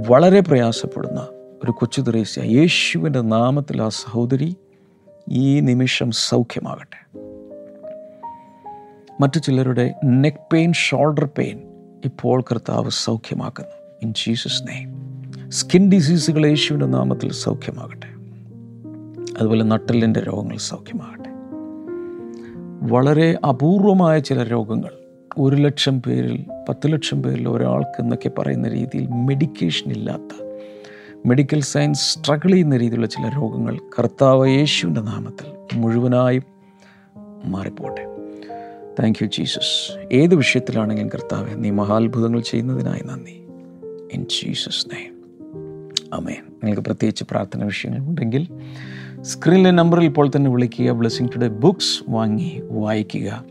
വളരെ 0.08 0.40
പ്രയാസപ്പെടുന്ന 0.40 1.20
ഒരു 1.64 1.70
കൊച്ചു 1.70 2.04
ത്രേസ്യ. 2.08 2.42
യേശുവിന്റെ 2.42 3.20
നാമത്തിൽ 3.20 3.82
ആ 3.82 3.88
സഹോദരി 3.88 4.56
ഈ 5.28 5.60
നിമിഷം 5.60 6.10
സൗഖ്യമാകട്ടെ. 6.10 7.06
മറ്റു 9.20 9.38
ചിലരുടെ 9.38 9.94
നെക്ക് 10.04 10.38
പെയിൻ 10.52 10.72
ഷോൾഡർ 10.72 11.28
പെയിൻ 11.38 11.60
ഇപ്പോൾ 12.04 12.40
കർത്താവ് 12.40 12.90
സൗഖ്യമാക്കുന്നു. 12.90 13.70
ഇൻ 14.02 14.12
ജീസസ് 14.12 14.62
നെയ്മ് 14.62 15.16
സ്കിൻ 15.50 15.90
ഡിസീസുകൾ 15.90 16.46
യേശുവിന്റെ 16.46 16.86
നാമത്തിൽ 16.86 17.32
സൗഖ്യമാകട്ടെ. 17.32 18.06
അതുപോലെ 19.38 19.64
നട്ടലിന്റെ 19.64 20.20
രോഗങ്ങൾ 20.20 20.56
സൗഖ്യമാകട്ടെ. 20.56 21.30
വളരെ 22.94 23.38
അപൂർവമായ 23.48 24.18
ചില 24.18 24.42
രോഗങ്ങൾ. 24.42 24.90
ഒരു 25.38 25.56
ലക്ഷം 25.56 26.02
പേരിൽ 26.02 26.44
പത്ത് 26.68 26.92
ലക്ഷം 26.92 27.22
പേരിൽ 27.22 27.48
ഒരാൾക്ക് 27.48 28.00
എന്നൊക്കെ 28.00 28.28
പറയുന്ന 28.28 28.68
രീതിയിൽ 28.68 29.06
മെഡിക്കേഷൻ 29.06 29.90
ഇല്ലാത്ത 29.90 30.45
മെഡിക്കൽ 31.26 31.60
സയൻസ് 31.60 32.00
സ്ട്രഗിൾ 32.00 32.50
ചെയ്യുന്ന 32.50 32.76
രീതിയിലുള്ള 32.76 33.06
ചില 33.06 33.28
രോഗങ്ങൾ 33.28 33.78
കർത്താവ് 33.98 34.48
യേശുവിന്റെ 34.48 35.00
നാമത്തിൽ 35.00 35.78
മുഴുവനായും 35.78 36.42
മാറിപ്പോട്ടെ. 37.44 38.04
താങ്ക് 39.00 39.18
യു 39.22 39.28
ജീസസ് 39.28 39.98
ഏത് 40.12 40.34
വിഷയത്തിലാണെങ്കിലും 40.34 41.08
കർത്താവ് 41.08 41.48
നീ 41.54 41.70
മഹാത്ഭുതങ്ങൾ 41.70 42.40
ചെയ്യുന്നതിനായി 42.40 43.00
നന്ദി. 43.06 43.46
ഇൻ 44.12 44.24
ജീസസ് 44.24 44.86
നെയ്മ് 44.94 45.16
അമേ 46.14 46.32
നിങ്ങൾക്ക് 46.64 46.82
പ്രത്യേകിച്ച് 46.82 47.24
പ്രാർത്ഥന 47.30 47.64
വിഷയങ്ങൾ 47.64 47.98
ഉണ്ടെങ്കിൽ 47.98 48.48
സ്ക്രീനിലെ 49.20 49.70
നമ്പറിൽ 49.70 50.04
ഇപ്പോൾ 50.04 50.30
തന്നെ 50.36 50.50
വിളിക്കുക 50.50 50.90
ബ്ലെസ്സിങ് 50.90 51.28
ടുഡേ 51.28 51.48
ബുക്സ് 51.48 52.04
വാങ്ങി 52.08 52.62
വായിക്കുക. 52.70 53.44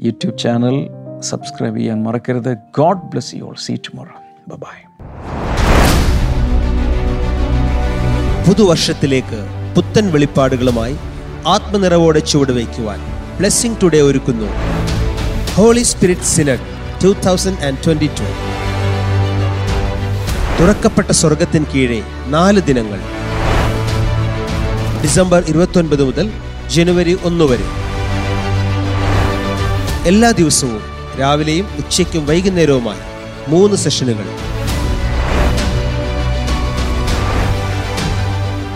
യൂട്യൂബ് 0.00 0.38
ചാനൽ 0.38 0.88
സബ്സ്ക്രൈബ് 1.20 1.76
ചെയ്യാൻ 1.76 2.02
മറക്കരുത്. 2.02 2.54
God 2.54 3.02
bless 3.02 3.34
you 3.34 3.42
all 3.42 3.54
see 3.54 3.76
tomorrow 3.76 4.56
bye 4.56 4.78
പുതുവർഷത്തിലേക്ക് 8.46 9.40
പുത്തൻ 9.74 10.12
വെളിപ്പാടുകളുമായി 10.12 10.94
ആത്മനിറവോടെ 11.46 12.18
ചുവടുവയ്ക്കുവാൻ 12.18 13.00
ബ്ലെസ്സിംഗ് 13.38 13.78
ടുഡേ 13.82 14.00
ഒരുക്കുന്നു. 14.00 14.48
Holy 15.54 15.82
Spirit 15.82 16.30
Synod 16.34 16.66
two 17.04 17.08
thousand 17.26 17.64
and 17.66 17.82
two 17.86 18.28
തുറക്കപ്പെട്ട 20.58 21.10
സ്വർഗത്തിന് 21.10 21.66
കീഴെ 21.74 22.00
നാല് 22.26 22.60
ദിനങ്ങൾ. 22.60 23.00
ഡിസംബർ 25.04 25.44
ഇരുപത്തൊൻപത് 25.48 26.04
മുതൽ 26.04 26.26
ജനുവരി 26.74 27.18
ഒന്ന് 27.24 27.44
വരെ. 27.44 27.68
എല്ലാ 30.10 30.30
ദിവസവും 30.30 30.82
രാവിലെയും 31.20 31.66
ഉച്ചയ്ക്കും 31.78 32.26
വൈകുന്നേരവുമായി 32.26 33.02
മൂന്ന് 33.48 33.76
സെഷനുകൾ. 33.76 34.28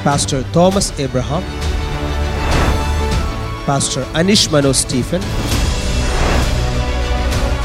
Pastor 0.07 0.45
Thomas 0.53 0.97
Abraham, 1.01 1.43
Pastor 3.67 4.03
Anish 4.15 4.49
Mano 4.53 4.71
Stephen, 4.71 5.21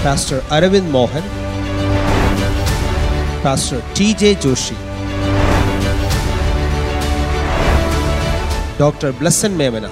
Pastor 0.02 0.40
Aravind 0.50 0.90
Mohan, 0.90 1.22
Pastor 3.44 3.80
TJ 3.94 4.42
Joshi, 4.42 4.74
Dr. 8.80 9.14
Blessan 9.14 9.54
Memena, 9.54 9.92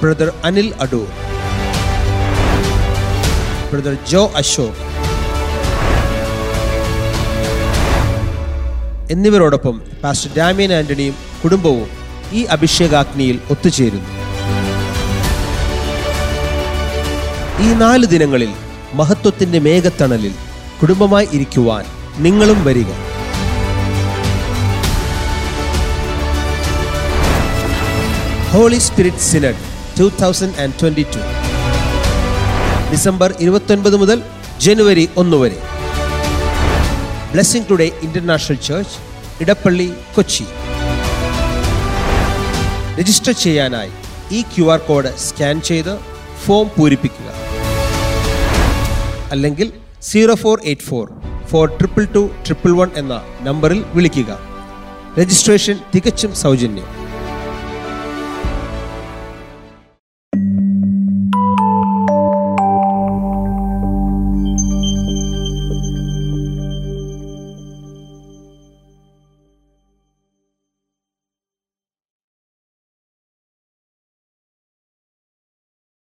Brother 0.00 0.32
Anil 0.42 0.74
Adur, 0.82 1.06
Brother 3.70 3.94
Joe 4.04 4.26
Ashok, 4.34 4.74
എന്നിവരോടൊപ്പം 9.10 9.82
പാസ്റ്റർ 10.04 10.30
ഡാമിയൻ 10.36 10.72
ആന്റണിയും 10.72 11.14
കുടുംബവും 11.44 11.88
ഈ 12.32 12.44
അഭിഷേകാഗ്നിയിൽ 12.44 13.40
ഒത്തുചേരുന്നു. 13.50 14.10
ഈ 17.62 17.72
നാല് 17.72 18.06
ദിനങ്ങളിൽ 18.06 18.48
മഹത്വത്തിന്റെ 18.94 19.58
മേഘത്തണലിൽ 19.58 20.34
കുടുംബമായി 20.82 21.28
ഇരിക്കുവാൻ 21.32 21.84
നിങ്ങളും 22.18 22.64
വരിക. 22.64 22.86
Holy 28.52 28.78
Spirit 28.78 29.26
Synod 29.30 29.62
two 30.00 30.10
thousand 30.22 30.60
and 30.60 30.74
twenty 30.82 31.02
two. 31.02 31.22
December 32.92 33.34
ഇരുപത്തൊൻപത് 33.40 33.96
മുതൽ 33.96 34.22
ജനുവരി 34.60 35.08
ഒന്ന് 35.16 35.36
വരെ. 35.36 35.73
Blessing 37.34 37.66
Today 37.70 37.92
International 38.02 38.56
Church 38.56 38.98
Edappally 39.42 39.92
Kochi 40.16 40.44
register 42.98 43.32
ചെയ്യാനായി 43.32 43.90
ഈ 44.32 44.42
ക്യു 44.42 44.64
ആർ 44.64 44.78
കോഡ് 44.78 45.18
സ്കാൻ 45.18 45.60
ചെയ്ത് 45.60 45.98
ഫോം 46.44 46.70
പൂരിപ്പിക്കുക. 46.76 47.30
അല്ലെങ്കിൽ 49.32 49.72
zero 50.02 50.34
four 50.34 50.60
eight 50.64 50.82
four 50.82 51.12
four 51.50 51.68
triple 51.68 52.04
two 52.04 52.30
triple 52.44 52.72
one 52.72 52.90
എന്ന 52.96 53.22
നമ്പറിൽ 53.40 53.84
വിളിക്കുക. 53.94 54.38
രജിസ്ട്രേഷൻ 55.18 55.78
തികച്ചും 55.94 56.34
സൗജന്യം. 56.34 57.03